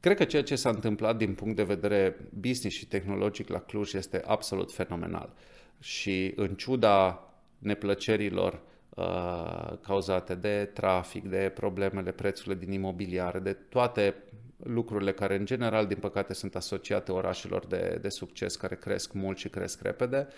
[0.00, 3.92] Cred că ceea ce s-a întâmplat din punct de vedere business și tehnologic la Cluj
[3.92, 5.34] este absolut fenomenal.
[5.80, 7.28] Și în ciuda
[7.58, 8.62] neplăcerilor
[8.94, 14.14] Uh, cauzate de trafic, de problemele prețurile din imobiliare, de toate
[14.56, 19.38] lucrurile care în general, din păcate, sunt asociate orașelor de, de succes, care cresc mult
[19.38, 20.28] și cresc repede.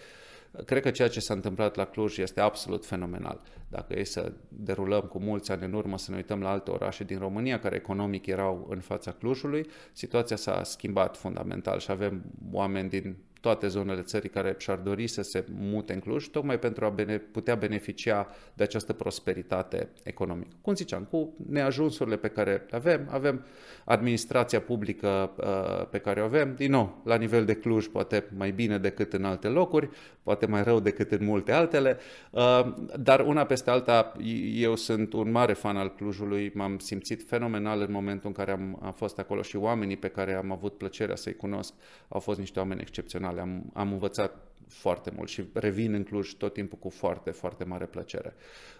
[0.64, 3.40] Cred că ceea ce s-a întâmplat la Cluj este absolut fenomenal.
[3.68, 7.04] Dacă e să derulăm cu mulți ani în urmă, să ne uităm la alte orașe
[7.04, 12.88] din România care economic erau în fața Clujului, situația s-a schimbat fundamental și avem oameni
[12.88, 16.88] din toate zonele țării care și-ar dori să se mute în Cluj, tocmai pentru a
[16.88, 20.56] bene- putea beneficia de această prosperitate economică.
[20.60, 23.44] Cum ziceam, cu neajunsurile pe care le avem, avem
[23.84, 28.50] administrația publică uh, pe care o avem, din nou, la nivel de Cluj, poate mai
[28.50, 29.88] bine decât în alte locuri,
[30.22, 31.98] poate mai rău decât în multe altele,
[32.30, 34.12] uh, dar una peste alta,
[34.54, 38.78] eu sunt un mare fan al Clujului, m-am simțit fenomenal în momentul în care am,
[38.82, 41.74] am fost acolo și oamenii pe care am avut plăcerea să-i cunosc
[42.08, 43.40] au fost niște oameni excepționali personale.
[43.40, 44.36] Am, am învățat
[44.68, 48.34] foarte mult și revin în Cluj tot timpul cu foarte, foarte mare plăcere.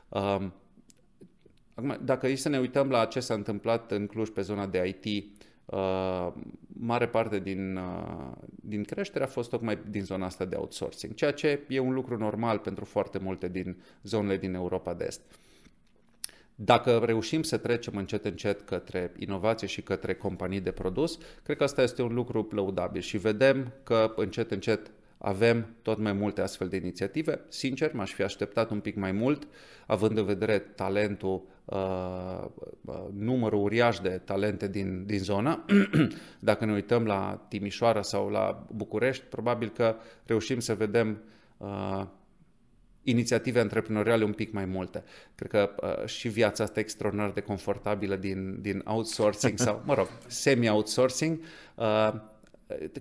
[0.09, 0.53] Um,
[1.75, 4.97] acum, dacă e să ne uităm la ce s-a întâmplat în Cluj pe zona de
[5.03, 5.25] IT,
[5.65, 6.33] uh,
[6.67, 11.33] mare parte din, uh, din creștere a fost tocmai din zona asta de outsourcing, ceea
[11.33, 15.21] ce e un lucru normal pentru foarte multe din zonele din Europa de Est.
[16.59, 21.63] Dacă reușim să trecem încet încet către inovație și către companii de produs, cred că
[21.63, 26.69] asta este un lucru lăudabil și vedem că încet încet avem tot mai multe astfel
[26.69, 27.41] de inițiative.
[27.49, 29.47] Sincer, m-aș fi așteptat un pic mai mult,
[29.87, 32.45] având în vedere talentul, uh,
[32.85, 35.65] uh numărul uriaș de talente din, din zonă.
[36.39, 41.23] Dacă ne uităm la Timișoara sau la București, probabil că reușim să vedem
[41.57, 42.03] uh,
[43.07, 45.05] inițiative antreprenoriale un pic mai multe.
[45.35, 50.09] Cred că uh, și viața asta extraordinar de confortabilă din, din outsourcing sau, mă rog,
[50.27, 51.41] semi-outsourcing,
[51.75, 52.13] uh,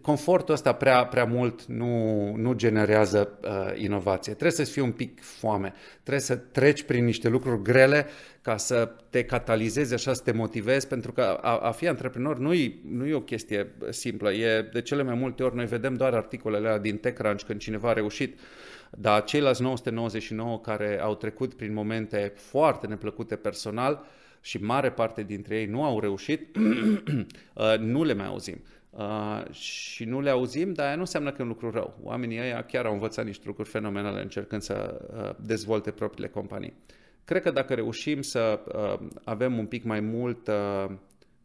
[0.01, 4.31] confortul ăsta prea, prea mult nu, nu generează uh, inovație.
[4.31, 8.05] Trebuie să-ți fie un pic foame, trebuie să treci prin niște lucruri grele
[8.41, 12.53] ca să te catalizezi așa, să te motivezi, pentru că a, a fi antreprenor nu
[12.53, 14.31] e, nu e o chestie simplă.
[14.33, 17.89] E, de cele mai multe ori noi vedem doar articolele alea din TechCrunch când cineva
[17.89, 18.39] a reușit,
[18.91, 24.05] dar ceilalți 999 care au trecut prin momente foarte neplăcute personal
[24.41, 28.61] și mare parte dintre ei nu au reușit, uh, nu le mai auzim.
[28.97, 31.97] Uh, și nu le auzim, dar aia nu înseamnă că e un lucru rău.
[32.03, 36.73] Oamenii ăia chiar au învățat niște lucruri fenomenale încercând să uh, dezvolte propriile companii.
[37.25, 40.85] Cred că dacă reușim să uh, avem un pic mai mult uh,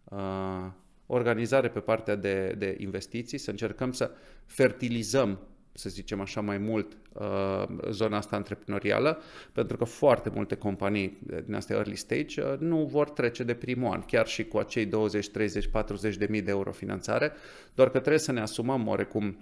[0.05, 0.71] uh,
[1.07, 4.11] organizare pe partea de, de investiții, să încercăm să
[4.47, 5.39] fertilizăm
[5.73, 11.55] să zicem așa, mai mult uh, zona asta antreprenorială, pentru că foarte multe companii din
[11.55, 15.29] astea early stage uh, nu vor trece de primul an, chiar și cu acei 20,
[15.29, 17.33] 30, 40 de mii de euro finanțare,
[17.75, 19.37] doar că trebuie să ne asumăm oarecum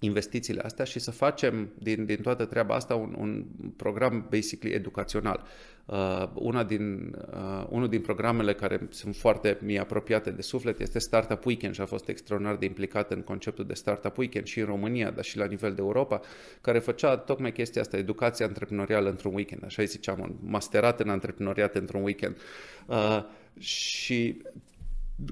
[0.00, 3.44] investițiile astea și să facem din, din toată treaba asta un, un
[3.76, 5.46] program basically educațional.
[5.86, 10.98] Uh, una din, uh, unul din programele care sunt foarte mie apropiate de suflet este
[10.98, 14.66] Startup Weekend și a fost extraordinar de implicat în conceptul de Startup Weekend și în
[14.66, 16.20] România, dar și la nivel de Europa,
[16.60, 21.08] care făcea tocmai chestia asta, educația antreprenorială într-un weekend, așa îi ziceam, un masterat în
[21.08, 22.36] antreprenoriat într-un weekend.
[22.86, 23.24] Uh,
[23.58, 24.42] și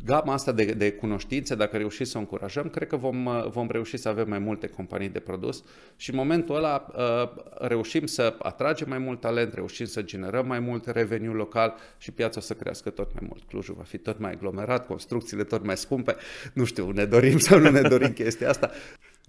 [0.05, 3.97] gama asta de, de cunoștințe, dacă reușim să o încurajăm, cred că vom, vom reuși
[3.97, 5.64] să avem mai multe companii de produs
[5.97, 10.59] și în momentul ăla uh, reușim să atragem mai mult talent, reușim să generăm mai
[10.59, 13.43] mult revenue local și piața o să crească tot mai mult.
[13.43, 16.16] Clujul va fi tot mai aglomerat, construcțiile tot mai scumpe.
[16.53, 18.70] Nu știu, ne dorim sau nu ne dorim chestia asta.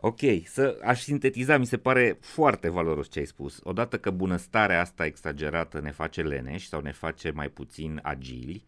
[0.04, 3.60] Ok, să aș sintetiza, mi se pare foarte valoros ce ai spus.
[3.64, 8.66] Odată că bunăstarea asta exagerată ne face leneși sau ne face mai puțin agili,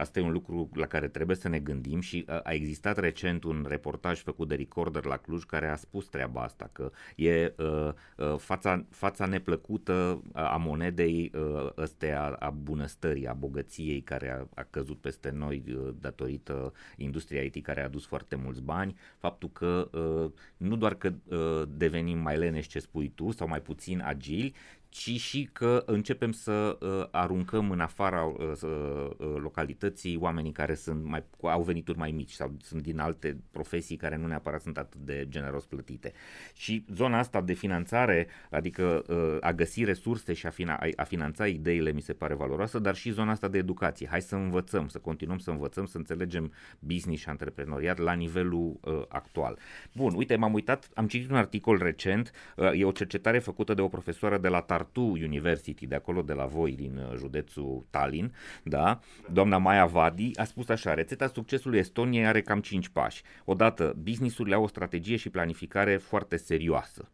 [0.00, 3.66] Asta e un lucru la care trebuie să ne gândim și a existat recent un
[3.68, 8.34] reportaj făcut de Recorder la Cluj care a spus treaba asta, că e uh, uh,
[8.38, 14.98] fața, fața neplăcută a monedei uh, ăstea a bunăstării, a bogăției care a, a căzut
[14.98, 20.30] peste noi uh, datorită industriei IT care a adus foarte mulți bani, faptul că uh,
[20.56, 24.54] nu doar că uh, devenim mai leneși ce spui tu sau mai puțin agili,
[24.90, 31.04] ci și că începem să uh, aruncăm în afara uh, uh, localității oamenii care sunt
[31.04, 35.00] mai, au venituri mai mici sau sunt din alte profesii care nu neapărat sunt atât
[35.00, 36.12] de generos plătite.
[36.54, 41.46] Și zona asta de finanțare, adică uh, a găsi resurse și a, fina, a finanța
[41.46, 44.06] ideile mi se pare valoroasă, dar și zona asta de educație.
[44.10, 49.02] Hai să învățăm, să continuăm să învățăm, să înțelegem business și antreprenoriat la nivelul uh,
[49.08, 49.58] actual.
[49.92, 53.80] Bun, uite, m-am uitat, am citit un articol recent, uh, e o cercetare făcută de
[53.80, 58.34] o profesoară de la Tartu University, de acolo de la voi, din uh, județul Tallinn,
[58.62, 59.00] da,
[59.32, 63.22] doamna Maia Vadi, a spus așa, rețeta succesului Estoniei are cam 5 pași.
[63.44, 67.08] Odată, businessurile au o strategie și planificare foarte serioasă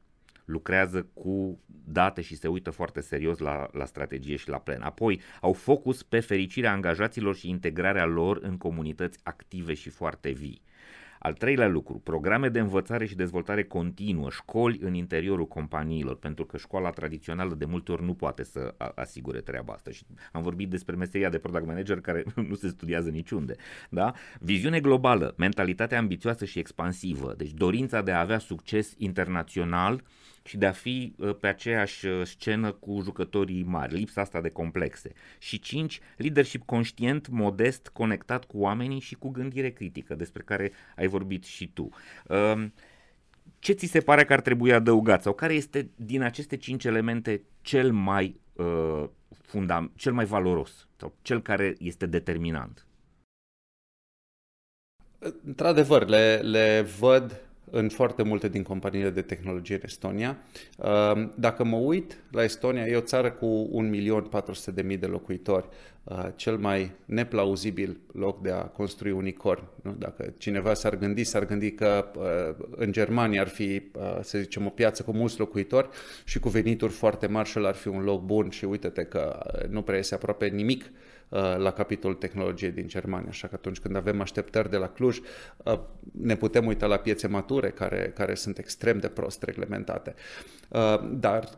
[0.45, 4.83] lucrează cu date și se uită foarte serios la, la strategie și la plan.
[4.83, 10.63] Apoi au focus pe fericirea angajaților și integrarea lor în comunități active și foarte vii.
[11.27, 16.57] Al treilea lucru, programe de învățare și dezvoltare continuă, școli în interiorul companiilor, pentru că
[16.57, 19.91] școala tradițională de multe ori nu poate să asigure treaba asta.
[19.91, 23.55] Și am vorbit despre meseria de product manager care nu se studiază niciunde.
[23.91, 24.13] Da?
[24.41, 30.03] Viziune globală, mentalitate ambițioasă și expansivă, deci dorința de a avea succes internațional
[30.47, 34.51] și de a fi uh, pe aceeași uh, scenă cu jucătorii mari, lipsa asta de
[34.51, 35.13] complexe.
[35.39, 36.01] Și 5.
[36.17, 41.69] Leadership conștient, modest, conectat cu oamenii și cu gândire critică, despre care ai vorbit și
[41.69, 41.89] tu.
[42.29, 42.73] Um,
[43.59, 47.43] ce ți se pare că ar trebui adăugat sau care este din aceste cinci elemente
[47.61, 49.05] cel mai uh,
[49.43, 52.87] fundam, cel mai valoros sau cel care este determinant?
[55.45, 60.39] Într-adevăr, le, le văd în foarte multe din companiile de tehnologie în Estonia.
[60.79, 63.71] Uh, dacă mă uit la Estonia, e o țară cu
[64.83, 65.69] 1.400.000 de locuitori,
[66.05, 69.63] uh, cel mai neplauzibil loc de a construi unicorn.
[69.83, 69.95] Nu?
[69.99, 72.11] Dacă cineva s-ar gândi, s-ar gândi că
[72.77, 73.83] în Germania ar fi,
[74.21, 75.89] să zicem, o piață cu mulți locuitori
[76.25, 79.39] și cu venituri foarte mari și ar fi un loc bun și uite-te că
[79.69, 81.06] nu prea este aproape nimic Uh,
[81.57, 83.29] la capitolul tehnologie din Germania.
[83.29, 85.19] Așa că atunci când avem așteptări de la Cluj,
[85.65, 85.81] uh,
[86.13, 90.15] ne putem uita la piețe mature care, care sunt extrem de prost reglementate.
[90.69, 91.49] Uh, dar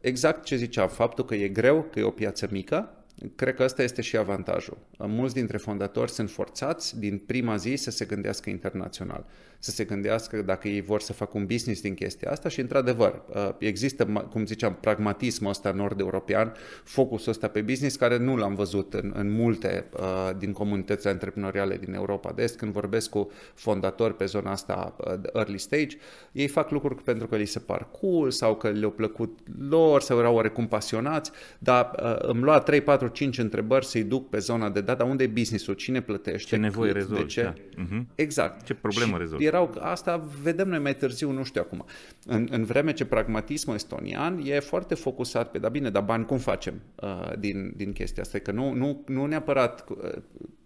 [0.00, 3.05] exact ce ziceam, faptul că e greu, că e o piață mică,
[3.36, 4.78] Cred că ăsta este și avantajul.
[4.98, 9.24] Mulți dintre fondatori sunt forțați din prima zi să se gândească internațional,
[9.58, 13.22] să se gândească dacă ei vor să facă un business din chestia asta și, într-adevăr,
[13.28, 16.52] uh, există, cum ziceam, pragmatismul ăsta nord-european,
[16.84, 21.76] focusul ăsta pe business, care nu l-am văzut în, în multe uh, din comunitățile antreprenoriale
[21.76, 22.56] din Europa de Est.
[22.56, 25.96] Când vorbesc cu fondatori pe zona asta uh, early stage,
[26.32, 29.38] ei fac lucruri pentru că li se par cool sau că le-au plăcut
[29.68, 31.90] lor sau erau oarecum pasionați, dar
[32.22, 35.74] îmi lua 3, 4, 5 întrebări să-i duc pe zona de data, unde e businessul,
[35.74, 37.42] cine plătește, ce nevoie cât, rezolvi, de ce.
[37.42, 37.52] Da.
[37.82, 38.04] Uh-huh.
[38.14, 38.64] Exact.
[38.64, 39.44] Ce problemă și rezolvi.
[39.44, 41.84] Erau, asta vedem noi mai târziu, nu știu acum.
[42.26, 46.38] În, în vreme ce pragmatismul estonian e foarte focusat pe, da bine, dar bani cum
[46.38, 48.38] facem uh, din, din chestia asta?
[48.38, 50.12] Că nu, nu, nu neapărat, uh,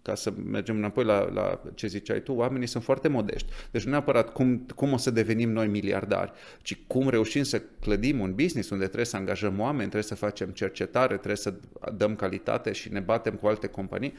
[0.01, 3.51] ca să mergem înapoi la, la ce ziceai tu, oamenii sunt foarte modești.
[3.71, 6.31] Deci nu neapărat cum, cum o să devenim noi miliardari,
[6.61, 10.49] ci cum reușim să clădim un business unde trebuie să angajăm oameni, trebuie să facem
[10.49, 11.53] cercetare, trebuie să
[11.97, 14.13] dăm calitate și ne batem cu alte companii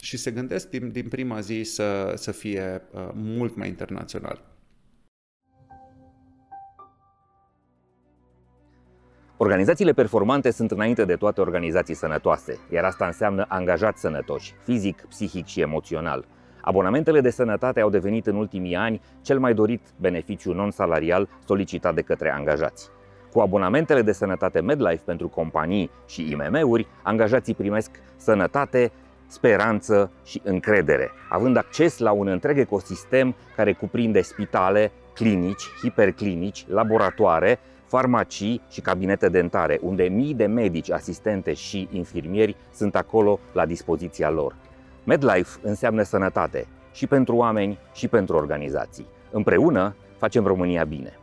[0.00, 4.51] și se gândesc din, din prima zi să, să fie uh, mult mai internațional.
[9.44, 15.46] Organizațiile performante sunt înainte de toate organizații sănătoase, iar asta înseamnă angajați sănătoși, fizic, psihic
[15.46, 16.24] și emoțional.
[16.60, 22.00] Abonamentele de sănătate au devenit în ultimii ani cel mai dorit beneficiu non-salarial solicitat de
[22.00, 22.88] către angajați.
[23.32, 28.92] Cu abonamentele de sănătate MedLife pentru companii și IMM-uri, angajații primesc sănătate,
[29.26, 37.58] speranță și încredere, având acces la un întreg ecosistem care cuprinde spitale, clinici, hiperclinici, laboratoare,
[37.92, 44.30] farmacii și cabinete dentare, unde mii de medici, asistente și infirmieri sunt acolo la dispoziția
[44.30, 44.54] lor.
[45.04, 49.06] MedLife înseamnă sănătate și pentru oameni și pentru organizații.
[49.30, 51.18] Împreună facem România bine.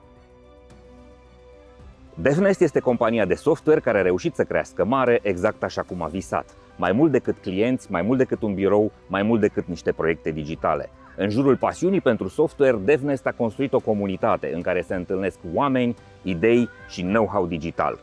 [2.13, 6.07] DevNest este compania de software care a reușit să crească mare exact așa cum a
[6.07, 6.55] visat.
[6.75, 10.89] Mai mult decât clienți, mai mult decât un birou, mai mult decât niște proiecte digitale.
[11.21, 15.95] În jurul pasiunii pentru software, DevNest a construit o comunitate în care se întâlnesc oameni,
[16.23, 17.99] idei și know-how digital.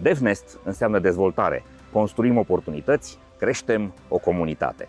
[0.00, 1.62] DevNest înseamnă dezvoltare.
[1.92, 4.88] Construim oportunități, creștem o comunitate.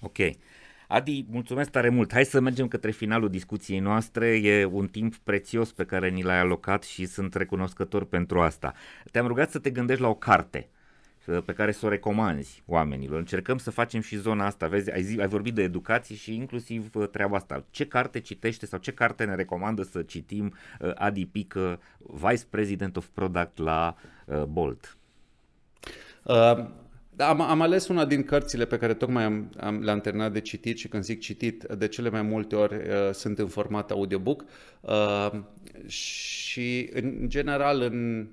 [0.00, 0.16] Ok.
[0.88, 2.12] Adi, mulțumesc tare mult.
[2.12, 4.26] Hai să mergem către finalul discuției noastre.
[4.26, 8.74] E un timp prețios pe care ni l-ai alocat și sunt recunoscător pentru asta.
[9.10, 10.68] Te-am rugat să te gândești la o carte
[11.44, 13.18] pe care să o recomanzi oamenilor.
[13.18, 14.66] Încercăm să facem și zona asta.
[14.66, 17.64] Vezi, ai, zi, ai vorbit de educație și inclusiv uh, treaba asta.
[17.70, 22.96] Ce carte citește sau ce carte ne recomandă să citim uh, Adi Pică, Vice President
[22.96, 23.96] of Product la
[24.26, 24.96] uh, Bolt?
[26.22, 26.66] Uh,
[27.16, 30.40] da, am, am ales una din cărțile pe care tocmai am, am, le-am terminat de
[30.40, 34.44] citit și când zic citit, de cele mai multe ori uh, sunt în format audiobook
[34.80, 35.30] uh,
[35.86, 38.28] și în general în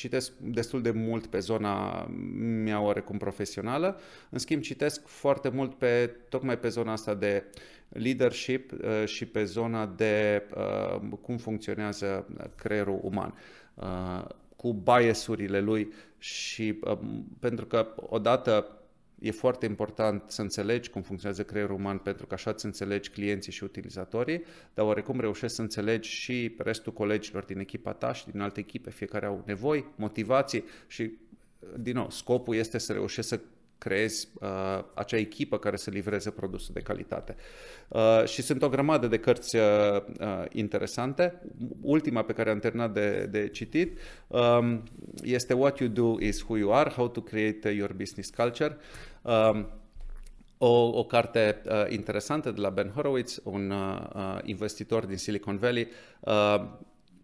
[0.00, 2.02] citesc destul de mult pe zona
[2.38, 7.44] mea oarecum profesională, în schimb citesc foarte mult pe tocmai pe zona asta de
[7.88, 12.26] leadership uh, și pe zona de uh, cum funcționează
[12.56, 13.34] creierul uman.
[13.74, 14.24] Uh,
[14.56, 18.79] cu biasurile lui și um, pentru că odată
[19.20, 23.52] e foarte important să înțelegi cum funcționează creierul uman pentru că așa îți înțelegi clienții
[23.52, 24.44] și utilizatorii,
[24.74, 28.90] dar oarecum reușești să înțelegi și restul colegilor din echipa ta și din alte echipe,
[28.90, 31.12] fiecare au nevoi, motivații și
[31.76, 33.40] din nou, scopul este să reușești să
[33.80, 34.48] creezi uh,
[34.94, 37.36] acea echipă care să livreze produsul de calitate.
[37.88, 39.62] Uh, și sunt o grămadă de cărți uh,
[40.20, 41.42] uh, interesante.
[41.80, 44.82] Ultima pe care am terminat de, de citit um,
[45.22, 48.76] este What You Do Is Who You Are, How to Create Your Business Culture.
[49.22, 49.66] Um,
[50.58, 55.56] o, o carte uh, interesantă de la Ben Horowitz, un uh, uh investitor din Silicon
[55.56, 55.88] Valley.
[56.20, 56.64] Uh,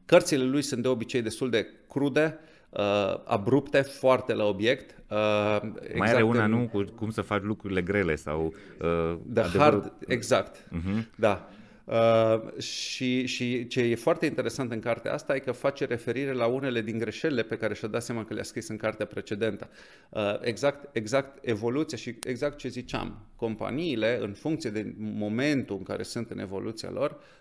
[0.05, 5.03] cărțile lui sunt de obicei destul de crude, uh, uh, abrupte, foarte la obiect.
[5.11, 6.51] Uh, exact Mai are una, în...
[6.51, 8.55] nu, cu cum să faci lucrurile grele sau...
[8.81, 9.81] Uh, The adevărul...
[9.81, 11.05] hard, exact, uh-huh.
[11.17, 11.49] da.
[11.87, 16.47] Uh, și, și ce e foarte interesant în cartea asta e că face referire la
[16.47, 19.69] unele din greșelile pe care și-a dat seama că le-a scris în cartea precedentă.
[20.09, 23.27] Uh, exact, exact evoluția și exact ce ziceam.
[23.37, 27.36] Companiile, în funcție de momentul în care sunt în evoluția lor, uh,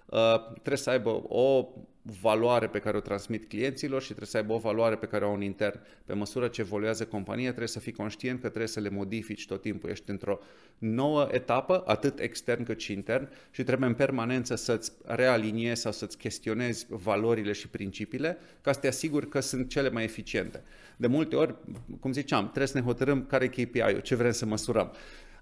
[0.51, 1.67] trebuie să aibă o
[2.21, 5.27] valoare pe care o transmit clienților și trebuie să aibă o valoare pe care o
[5.27, 5.79] au în intern.
[6.05, 9.61] Pe măsură ce evoluează compania, trebuie să fii conștient că trebuie să le modifici tot
[9.61, 9.89] timpul.
[9.89, 10.39] Ești într-o
[10.77, 16.17] nouă etapă, atât extern cât și intern, și trebuie în permanență să-ți realiniezi sau să-ți
[16.17, 20.63] chestionezi valorile și principiile ca să te asiguri că sunt cele mai eficiente.
[20.97, 21.55] De multe ori,
[21.99, 24.93] cum ziceam, trebuie să ne hotărâm care e KPI-ul, ce vrem să măsurăm.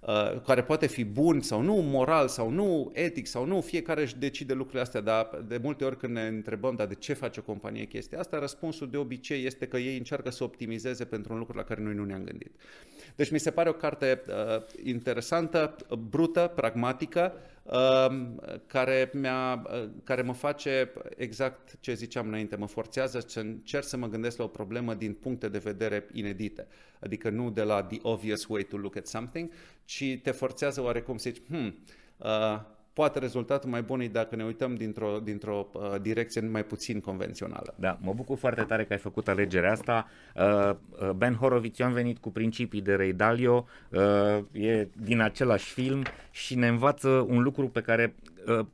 [0.07, 4.17] Uh, care poate fi bun sau nu, moral sau nu, etic sau nu, fiecare își
[4.17, 7.43] decide lucrurile astea, dar de multe ori când ne întrebăm dar de ce face o
[7.43, 11.57] companie chestia asta, răspunsul de obicei este că ei încearcă să optimizeze pentru un lucru
[11.57, 12.51] la care noi nu ne-am gândit.
[13.15, 15.75] Deci mi se pare o carte uh, interesantă,
[16.09, 17.33] brută, pragmatică,
[17.63, 18.07] uh,
[18.67, 23.97] care, mi-a, uh, care mă face exact ce ziceam înainte, mă forțează să încerc să
[23.97, 26.67] mă gândesc la o problemă din puncte de vedere inedite,
[26.99, 29.51] adică nu de la the obvious way to look at something,
[29.85, 31.75] ci te forțează oarecum să zici, hmm,
[32.17, 32.59] uh,
[32.93, 37.73] poate rezultatul mai bun e dacă ne uităm dintr-o, dintr-o uh, direcție mai puțin convențională.
[37.77, 40.07] Da, mă bucur foarte tare că ai făcut alegerea asta.
[40.35, 40.69] Uh,
[41.01, 45.73] uh ben Horowitz, eu am venit cu principii de Ray Dalio, uh, e din același
[45.73, 48.15] film și ne învață un lucru pe care
[48.47, 48.65] uh,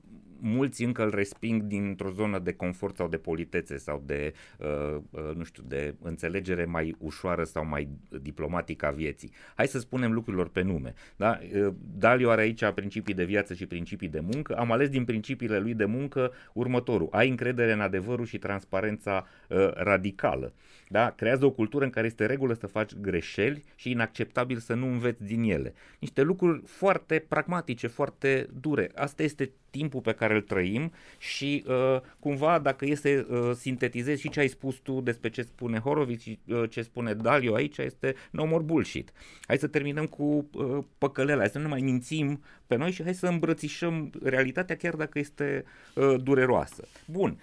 [0.42, 5.36] mulți încă îl resping dintr-o zonă de confort sau de politețe sau de, uh, uh,
[5.36, 7.90] nu știu, de înțelegere mai ușoară sau mai
[8.22, 9.32] diplomatică a vieții.
[9.56, 10.94] Hai să spunem lucrurilor pe nume.
[11.16, 11.40] Da?
[11.54, 14.56] Uh, Dalio are aici principii de viață și principii de muncă.
[14.58, 17.08] Am ales din principiile lui de muncă următorul.
[17.12, 20.54] Ai încredere în adevărul și transparența uh, radicală.
[20.88, 21.10] Da?
[21.10, 25.24] Creează o cultură în care este regulă să faci greșeli și inacceptabil să nu înveți
[25.24, 25.74] din ele.
[26.00, 28.92] Niște lucruri foarte pragmatice, foarte dure.
[28.96, 34.30] Asta este timpul pe care îl trăim și uh, cumva dacă este uh, sintetizezi și
[34.30, 38.16] ce ai spus tu despre ce spune Horowitz și uh, ce spune Dalio aici este
[38.32, 39.12] no more bullshit.
[39.48, 43.14] Hai să terminăm cu uh, păcălele, hai să nu mai mințim pe noi și hai
[43.14, 45.64] să îmbrățișăm realitatea chiar dacă este
[45.96, 46.88] uh, dureroasă.
[47.06, 47.38] Bun,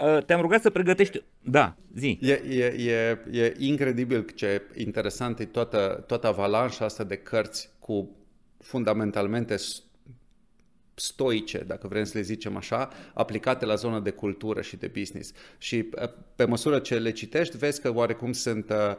[0.00, 1.22] Uh, te-am rugat să pregătești...
[1.40, 2.18] Da, zi.
[2.20, 8.10] E, e, e, e incredibil ce interesant e toată, toată avalanșa asta de cărți cu
[8.58, 9.56] fundamentalmente
[10.94, 15.32] stoice, dacă vrem să le zicem așa, aplicate la zona de cultură și de business.
[15.58, 18.96] Și uh, pe măsură ce le citești, vezi că oarecum sunt, uh, uh,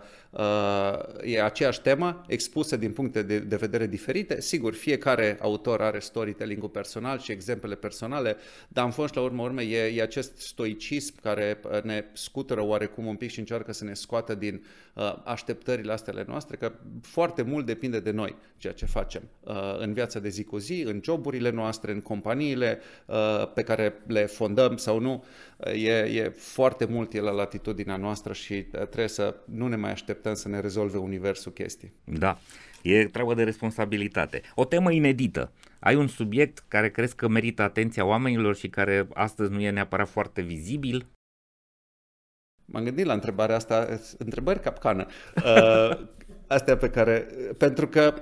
[1.23, 4.41] e aceeași temă, expusă din puncte de, de vedere diferite.
[4.41, 8.35] Sigur, fiecare autor are storytelling-ul personal și exemplele personale,
[8.67, 12.61] dar în fond și la urmă urme e, e acest stoicism care uh, ne scutură
[12.61, 16.71] oarecum un pic și încearcă să ne scoată din uh, așteptările astea noastre, că
[17.01, 20.83] foarte mult depinde de noi ceea ce facem uh, în viața de zi cu zi,
[20.85, 26.29] în joburile noastre, în companiile uh, pe care le fondăm sau nu, uh, e, e
[26.29, 30.47] foarte mult e la latitudinea noastră și uh, trebuie să nu ne mai așteptăm să
[30.47, 31.93] ne rezolve universul chestii.
[32.03, 32.37] Da,
[32.81, 34.41] e treabă de responsabilitate.
[34.55, 35.51] O temă inedită.
[35.79, 40.09] Ai un subiect care crezi că merită atenția oamenilor și care astăzi nu e neapărat
[40.09, 41.07] foarte vizibil?
[42.65, 43.87] M-am gândit la întrebarea asta,
[44.17, 45.05] întrebări capcană.
[45.35, 45.99] Uh,
[46.47, 48.13] astea pe care, pentru că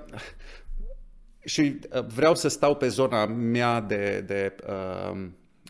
[1.43, 5.27] și uh, vreau să stau pe zona mea de, de uh,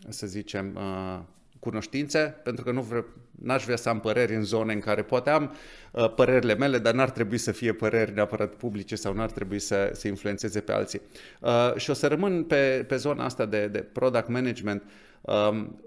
[0.08, 1.20] să zicem, uh,
[1.62, 5.30] cunoștințe, pentru că nu vreau, n-aș vrea să am păreri în zone în care poate
[5.30, 5.54] am
[5.92, 9.90] uh, părerile mele, dar n-ar trebui să fie păreri neapărat publice sau n-ar trebui să,
[9.92, 11.00] să influențeze pe alții.
[11.40, 14.82] Uh, și o să rămân pe, pe zona asta de, de product management.
[15.20, 15.80] Um,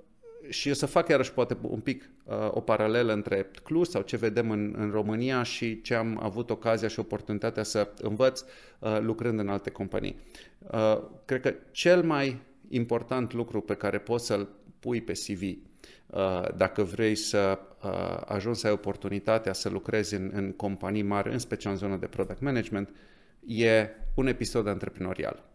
[0.50, 4.18] și o să fac iarăși poate un pic uh, o paralelă între Cluj sau ce
[4.18, 8.44] vedem în, în România și ce am avut ocazia și oportunitatea să învăț
[8.80, 10.20] uh, lucrând în alte companii.
[10.72, 14.48] Uh, cred că cel mai important lucru pe care poți să-l
[14.86, 20.32] pui pe CV uh, dacă vrei să uh, ajungi să ai oportunitatea să lucrezi în,
[20.34, 22.90] în companii mari, în special în zona de product management,
[23.46, 25.50] e un episod antreprenorial.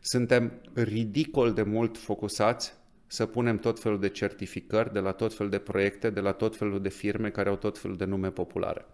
[0.00, 2.72] Suntem ridicol de mult focusați
[3.06, 6.56] să punem tot felul de certificări de la tot felul de proiecte, de la tot
[6.56, 8.86] felul de firme care au tot felul de nume populare.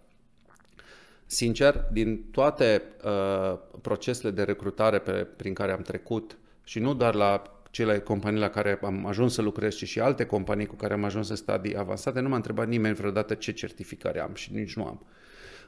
[1.27, 7.15] Sincer, din toate uh, procesele de recrutare pe, prin care am trecut și nu doar
[7.15, 10.93] la cele companii la care am ajuns să lucrez, ci și alte companii cu care
[10.93, 14.77] am ajuns în stadii avansate, nu m-a întrebat nimeni vreodată ce certificare am și nici
[14.77, 15.01] nu am.
[15.03, 15.07] Uh,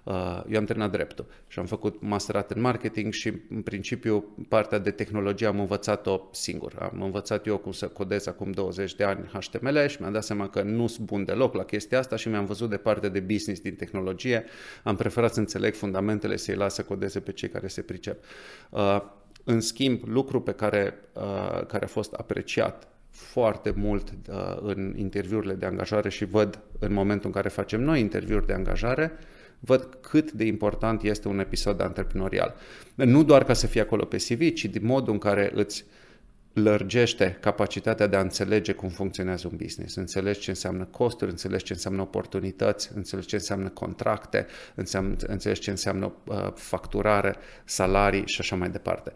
[0.07, 4.79] Uh, eu am terminat dreptul și am făcut masterat în marketing și în principiu partea
[4.79, 6.91] de tehnologie am învățat-o singur.
[6.93, 10.49] Am învățat eu cum să codez acum 20 de ani HTML și mi-am dat seama
[10.49, 13.61] că nu sunt bun deloc la chestia asta și mi-am văzut de parte de business
[13.61, 14.45] din tehnologie.
[14.83, 18.25] Am preferat să înțeleg fundamentele să-i las să codeze pe cei care se pricep.
[19.47, 24.95] Uh, În schimb, lucru pe care, uh, care a fost apreciat foarte mult uh, în
[24.97, 29.13] interviurile de angajare și văd în momentul în care facem noi interviuri de angajare,
[29.61, 32.55] văd cât de important este un episod antreprenorial.
[32.95, 35.85] Nu doar ca să fie acolo pe CV, ci din modul în care îți
[36.63, 41.73] lărgește capacitatea de a înțelege cum funcționează un business, înțelegi ce înseamnă costuri, înțelegi ce
[41.73, 44.47] înseamnă oportunități, înțelegi ce înseamnă contracte,
[45.27, 49.13] înțelegi ce înseamnă uh, facturare, salarii și așa mai departe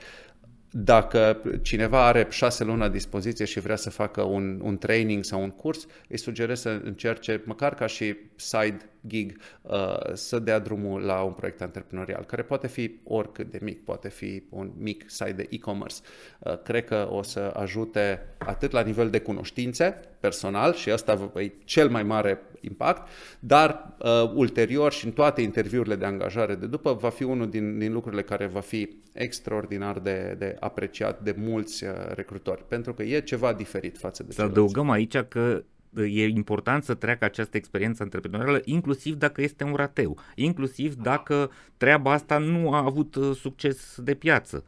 [0.71, 5.43] dacă cineva are șase luni la dispoziție și vrea să facă un, un training sau
[5.43, 11.01] un curs, îi sugerez să încerce, măcar ca și side gig, uh, să dea drumul
[11.01, 15.33] la un proiect antreprenorial, care poate fi oricât de mic, poate fi un mic site
[15.33, 15.97] de e-commerce.
[16.39, 21.53] Uh, cred că o să ajute atât la nivel de cunoștințe personal și ăsta e
[21.65, 23.09] cel mai mare impact,
[23.41, 27.79] dar uh, ulterior și în toate interviurile de angajare de după va fi unul din,
[27.79, 33.03] din lucrurile care va fi extraordinar de, de apreciat de mulți uh, recrutori, pentru că
[33.03, 35.63] e ceva diferit față de Să adăugăm aici că
[35.95, 42.13] e important să treacă această experiență antreprenorială, inclusiv dacă este un rateu, inclusiv dacă treaba
[42.13, 44.65] asta nu a avut uh, succes de piață.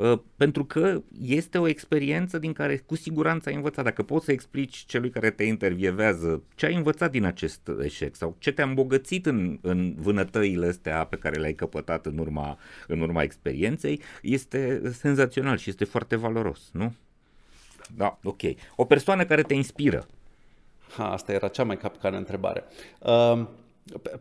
[0.00, 3.84] Uh, pentru că este o experiență din care cu siguranță ai învățat.
[3.84, 8.36] Dacă poți să explici celui care te intervievează ce ai învățat din acest eșec sau
[8.38, 13.22] ce te-a îmbogățit în, în vânătăile astea pe care le-ai căpătat în urma, în urma
[13.22, 16.94] experienței, este senzațional și este foarte valoros, nu?
[17.96, 18.40] Da, ok.
[18.76, 20.06] O persoană care te inspiră,
[20.96, 22.64] Ha, asta era cea mai capcană întrebare.
[22.98, 23.46] Uh,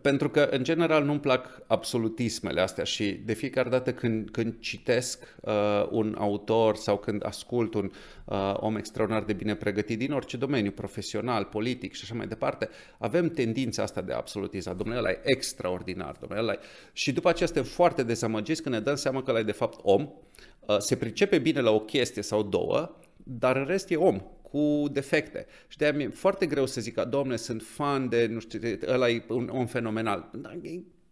[0.01, 5.36] pentru că, în general, nu-mi plac absolutismele astea și de fiecare dată când, când citesc
[5.41, 7.91] uh, un autor sau când ascult un
[8.26, 12.70] uh, om extraordinar de bine pregătit din orice domeniu, profesional, politic și așa mai departe,
[12.97, 14.78] avem tendința asta de absolutism.
[14.78, 16.60] Domnule, ăla e extraordinar, domnule, ăla e...
[16.93, 19.80] Și după aceea suntem foarte dezamăgiți când ne dăm seama că ăla e de fapt
[19.82, 24.22] om, uh, se pricepe bine la o chestie sau două, dar în rest e om
[24.52, 25.45] cu defecte.
[25.68, 29.24] Și de-aia mi-e foarte greu să zic, domne, sunt fan de, nu știu, ăla e
[29.28, 30.32] un om fenomenal.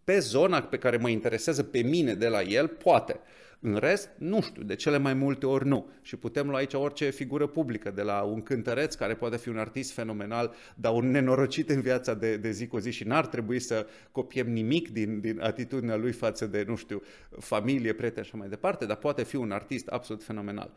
[0.04, 3.20] Pe zona pe care mă interesează pe mine de la el, poate.
[3.60, 5.90] În rest, nu știu, de cele mai multe ori nu.
[6.02, 9.58] Și putem lua aici orice figură publică, de la un cântăreț care poate fi un
[9.58, 13.58] artist fenomenal, dar un nenorocit în viața de, de zi cu zi și n-ar trebui
[13.58, 17.02] să copiem nimic din, din atitudinea lui față de, nu știu,
[17.38, 20.72] familie, prieteni și așa mai departe, dar poate fi un artist absolut fenomenal.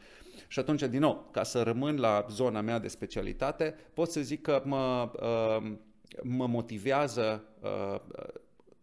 [0.47, 4.41] Și atunci, din nou, ca să rămân la zona mea de specialitate, pot să zic
[4.41, 5.71] că mă, uh,
[6.23, 7.99] mă motivează uh,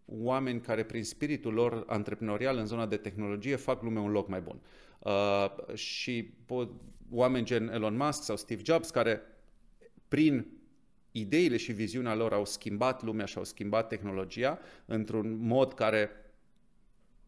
[0.08, 4.40] oameni care prin spiritul lor antreprenorial în zona de tehnologie fac lumea un loc mai
[4.40, 4.60] bun.
[4.98, 6.70] Uh, și pot,
[7.10, 9.22] oameni gen Elon Musk sau Steve Jobs care
[10.08, 10.46] prin
[11.12, 16.10] ideile și viziunea lor au schimbat lumea și au schimbat tehnologia într-un mod care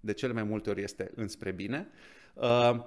[0.00, 1.88] de cele mai multe ori este înspre bine.
[2.34, 2.80] Uh,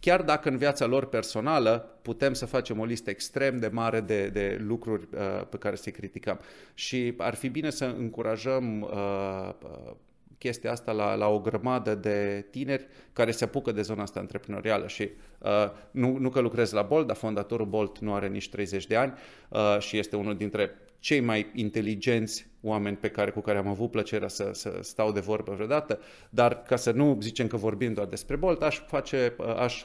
[0.00, 4.28] chiar dacă în viața lor personală putem să facem o listă extrem de mare de,
[4.28, 6.40] de lucruri uh, pe care să-i criticăm.
[6.74, 9.92] Și ar fi bine să încurajăm uh, uh,
[10.40, 14.86] chestia asta la, la o grămadă de tineri care se apucă de zona asta antreprenorială
[14.86, 18.86] și uh, nu, nu că lucrez la Bolt, dar fondatorul Bolt nu are nici 30
[18.86, 19.12] de ani
[19.48, 20.70] uh, și este unul dintre
[21.00, 25.20] cei mai inteligenți oameni pe care, cu care am avut plăcerea să, să stau de
[25.20, 29.82] vorbă vreodată, dar ca să nu zicem că vorbim doar despre Bolt, aș, face, aș,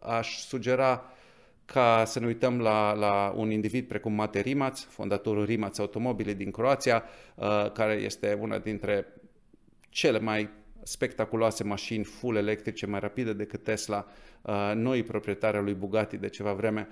[0.00, 1.04] aș sugera
[1.64, 6.50] ca să ne uităm la, la un individ precum Mate Rimac, fondatorul Rimac Automobile din
[6.50, 7.04] Croația,
[7.72, 9.06] care este una dintre
[9.88, 10.48] cele mai
[10.82, 14.06] spectaculoase mașini full electrice, mai rapide decât Tesla,
[14.74, 16.88] noi proprietari lui Bugatti de ceva vreme,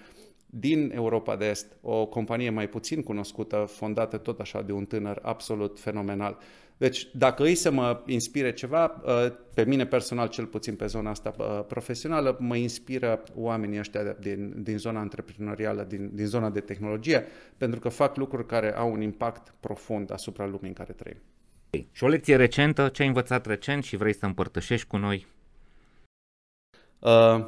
[0.55, 5.19] din Europa de Est, o companie mai puțin cunoscută, fondată tot așa de un tânăr
[5.23, 6.39] absolut fenomenal.
[6.77, 11.11] Deci, dacă îi să mă inspire ceva, uh, pe mine personal, cel puțin pe zona
[11.11, 16.61] asta uh, profesională, mă inspiră oamenii ăștia din, din zona antreprenorială, din, din zona de
[16.61, 17.25] tehnologie,
[17.57, 21.19] pentru că fac lucruri care au un impact profund asupra lumii în care trăim.
[21.93, 25.27] Și o lecție recentă, ce ai învățat recent și vrei să împărtășești cu noi?
[26.99, 27.47] Uh,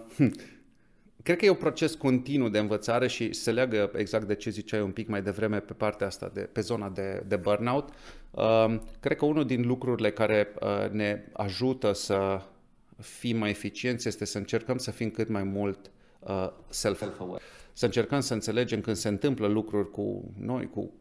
[1.24, 4.80] Cred că e un proces continuu de învățare și se leagă exact de ce ziceai
[4.80, 7.88] un pic mai devreme pe partea asta, de, pe zona de, de burnout.
[8.30, 12.40] Uh, cred că unul din lucrurile care uh, ne ajută să
[12.98, 17.42] fim mai eficienți este să încercăm să fim cât mai mult uh, self-aware.
[17.72, 20.92] Să încercăm să înțelegem când se întâmplă lucruri cu noi, cu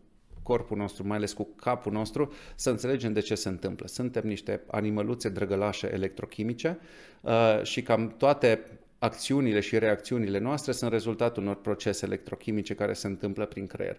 [0.43, 3.87] corpul nostru, mai ales cu capul nostru, să înțelegem de ce se întâmplă.
[3.87, 6.79] Suntem niște animăluțe drăgălașe electrochimice
[7.21, 8.61] uh, și cam toate
[9.03, 13.97] acțiunile și reacțiunile noastre sunt rezultatul unor procese electrochimice care se întâmplă prin creier.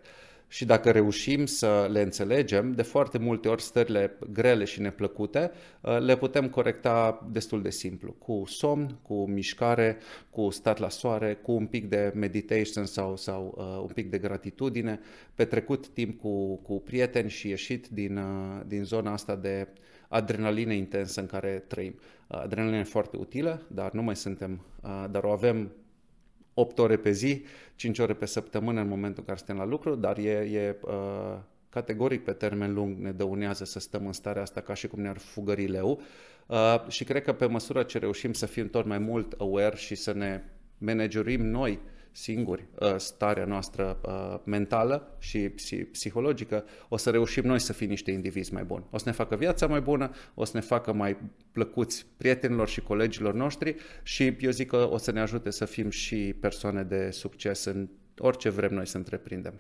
[0.48, 5.50] și dacă reușim să le înțelegem, de foarte multe ori stările grele și neplăcute
[5.80, 9.96] uh, le putem corecta destul de simplu, cu somn, cu mișcare,
[10.30, 14.18] cu stat la soare, cu un pic de meditation sau, sau uh, un pic de
[14.18, 15.00] gratitudine,
[15.34, 19.68] petrecut timp cu, cu prieteni și ieșit din, uh, din zona asta de
[20.08, 21.94] adrenalină intensă în care trăim.
[22.26, 25.72] Uh, adrenalină e foarte utilă, dar nu mai suntem, uh, dar o avem
[26.54, 27.44] 8 ore pe zi,
[27.74, 31.38] 5 ore pe săptămână în momentul în care suntem la lucru, dar e, e uh,
[31.68, 35.18] categoric pe termen lung ne dăunează să stăm în starea asta ca și cum ne-ar
[35.18, 36.00] fugări leu.
[36.46, 39.94] Uh, și cred că pe măsură ce reușim să fim tot mai mult aware și
[39.94, 40.42] să ne
[40.78, 41.78] managerim noi
[42.16, 45.38] singuri uh, starea noastră uh, mentală și
[45.92, 48.84] psihologică, o să reușim noi să fim niște indivizi mai buni.
[48.90, 51.16] O să ne facă viața mai bună, o să ne facă mai
[51.52, 55.90] plăcuți prietenilor și colegilor noștri și eu zic că o să ne ajute să fim
[55.90, 57.88] și persoane de succes în
[58.18, 59.54] orice vrem noi să întreprindem.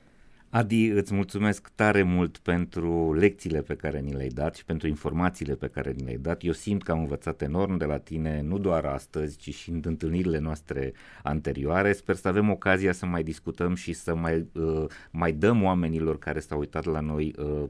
[0.56, 5.54] Adi, îți mulțumesc tare mult pentru lecțiile pe care ni le-ai dat și pentru informațiile
[5.54, 6.42] pe care ni le-ai dat.
[6.42, 9.82] Eu simt că am învățat enorm de la tine, nu doar astăzi, ci și în
[9.84, 11.92] întâlnirile noastre anterioare.
[11.92, 16.40] Sper să avem ocazia să mai discutăm și să mai, uh, mai dăm oamenilor care
[16.40, 17.64] s-au uitat la noi uh,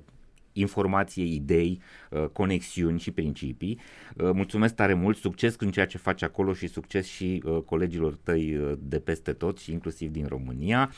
[0.55, 3.81] informație, idei, uh, conexiuni și principii.
[4.17, 8.19] Uh, mulțumesc tare mult, succes în ceea ce faci acolo și succes și uh, colegilor
[8.23, 10.93] tăi de peste tot și inclusiv din România.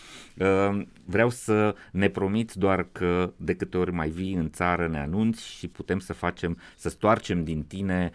[1.04, 5.48] Vreau să ne promiți doar că de câte ori mai vii în țară ne anunți
[5.48, 8.10] și putem să facem, să stoarcem din tine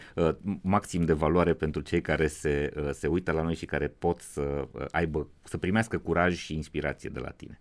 [0.62, 4.68] maxim de valoare pentru cei care se, se uită la noi și care pot să
[4.92, 7.60] aibă, să primească curaj și inspirație de la tine.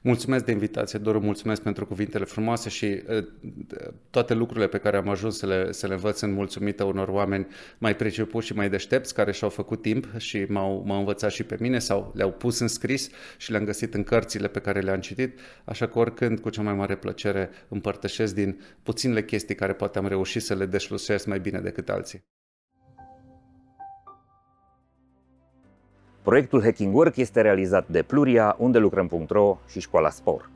[0.00, 3.24] Mulțumesc de invitație, Doru, mulțumesc pentru cuvintele frumoase și uh,
[4.10, 7.46] toate lucrurile pe care am ajuns să le, să le învăț în mulțumită unor oameni
[7.78, 11.56] mai pricepuți și mai deștepți care și-au făcut timp și m-au, m-au învățat și pe
[11.60, 15.38] mine sau le-au pus în scris și le-am găsit în cărțile pe care le-am citit,
[15.64, 20.06] așa că oricând cu cea mai mare plăcere împărtășesc din puținele chestii care poate am
[20.06, 22.22] reușit să le deșlusesc mai bine decât alții.
[26.22, 30.50] Proiectul Hacking Work este realizat de Pluria, unde lucrăm.ro și Școala Spor.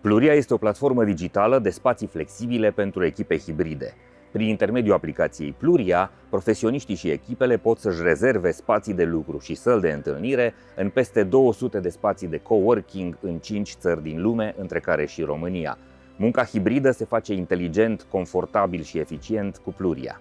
[0.00, 3.94] Pluria este o platformă digitală de spații flexibile pentru echipe hibride.
[4.32, 9.80] Prin intermediul aplicației Pluria, profesioniștii și echipele pot să-și rezerve spații de lucru și săl
[9.80, 14.80] de întâlnire în peste 200 de spații de coworking în 5 țări din lume, între
[14.80, 15.78] care și România.
[16.16, 20.18] Munca hibridă se face inteligent, confortabil și eficient cu Pluria.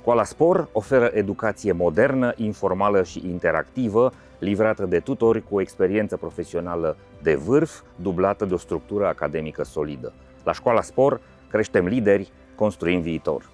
[0.00, 6.96] Școala Spor oferă educație modernă, informală și interactivă, livrată de tutori cu o experiență profesională
[7.22, 10.12] de vârf, dublată de o structură academică solidă.
[10.44, 11.20] La Școala Spor
[11.50, 13.50] creștem lideri, construim viitor.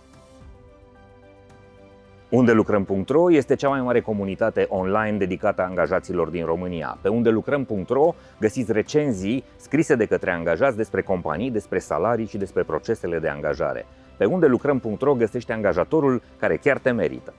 [2.31, 6.98] Unde lucrăm.ro este cea mai mare comunitate online dedicată angajaților din România.
[7.01, 12.62] Pe unde lucrăm.ro găsiți recenzii scrise de către angajați despre companii, despre salarii și despre
[12.62, 13.86] procesele de angajare.
[14.16, 17.34] Pe unde lucrăm.ro găsește angajatorul care chiar te merită.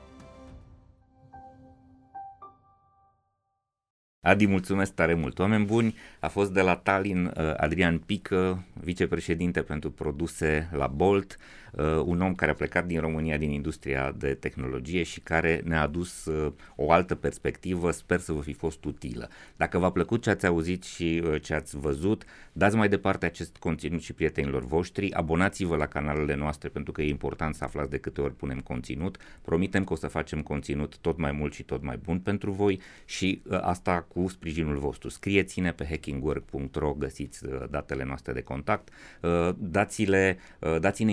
[4.27, 5.39] Adi, mulțumesc tare mult.
[5.39, 11.37] Oameni buni, a fost de la Tallinn uh, Adrian Pică, vicepreședinte pentru produse la Bolt,
[11.71, 15.81] uh, un om care a plecat din România din industria de tehnologie și care ne-a
[15.81, 19.29] adus uh, o altă perspectivă, sper să vă fi fost utilă.
[19.55, 22.23] Dacă v-a plăcut ce ați auzit și ce ați văzut,
[22.53, 27.09] dați mai departe acest conținut și prietenilor voștri, abonați-vă la canalele noastre pentru că e
[27.09, 31.17] important să aflați de câte ori punem conținut, promitem că o să facem conținut tot
[31.17, 35.09] mai mult și tot mai bun pentru voi și asta cu cu sprijinul vostru.
[35.09, 38.89] Scrieți-ne pe hackingwork.ro, găsiți uh, datele noastre de contact,
[39.21, 41.11] uh, dați-le, uh, dați-ne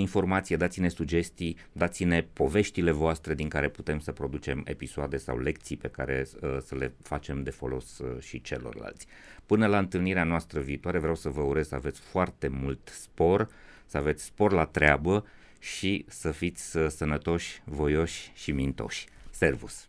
[0.51, 5.89] informație, dați-ne sugestii, dați-ne poveștile voastre din care putem să producem episoade sau lecții pe
[5.89, 6.25] care
[6.61, 9.07] să le facem de folos și celorlalți.
[9.47, 13.49] Până la întâlnirea noastră viitoare vreau să vă urez să aveți foarte mult spor,
[13.87, 15.25] să aveți spor la treabă
[15.59, 19.07] și să fiți sănătoși, voioși și mintoși.
[19.31, 19.89] Servus!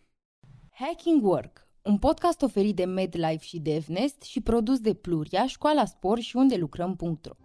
[0.71, 6.19] Hacking Work un podcast oferit de MedLife și DevNest și produs de Pluria, Școala Spor
[6.19, 7.44] și unde lucrăm.ro.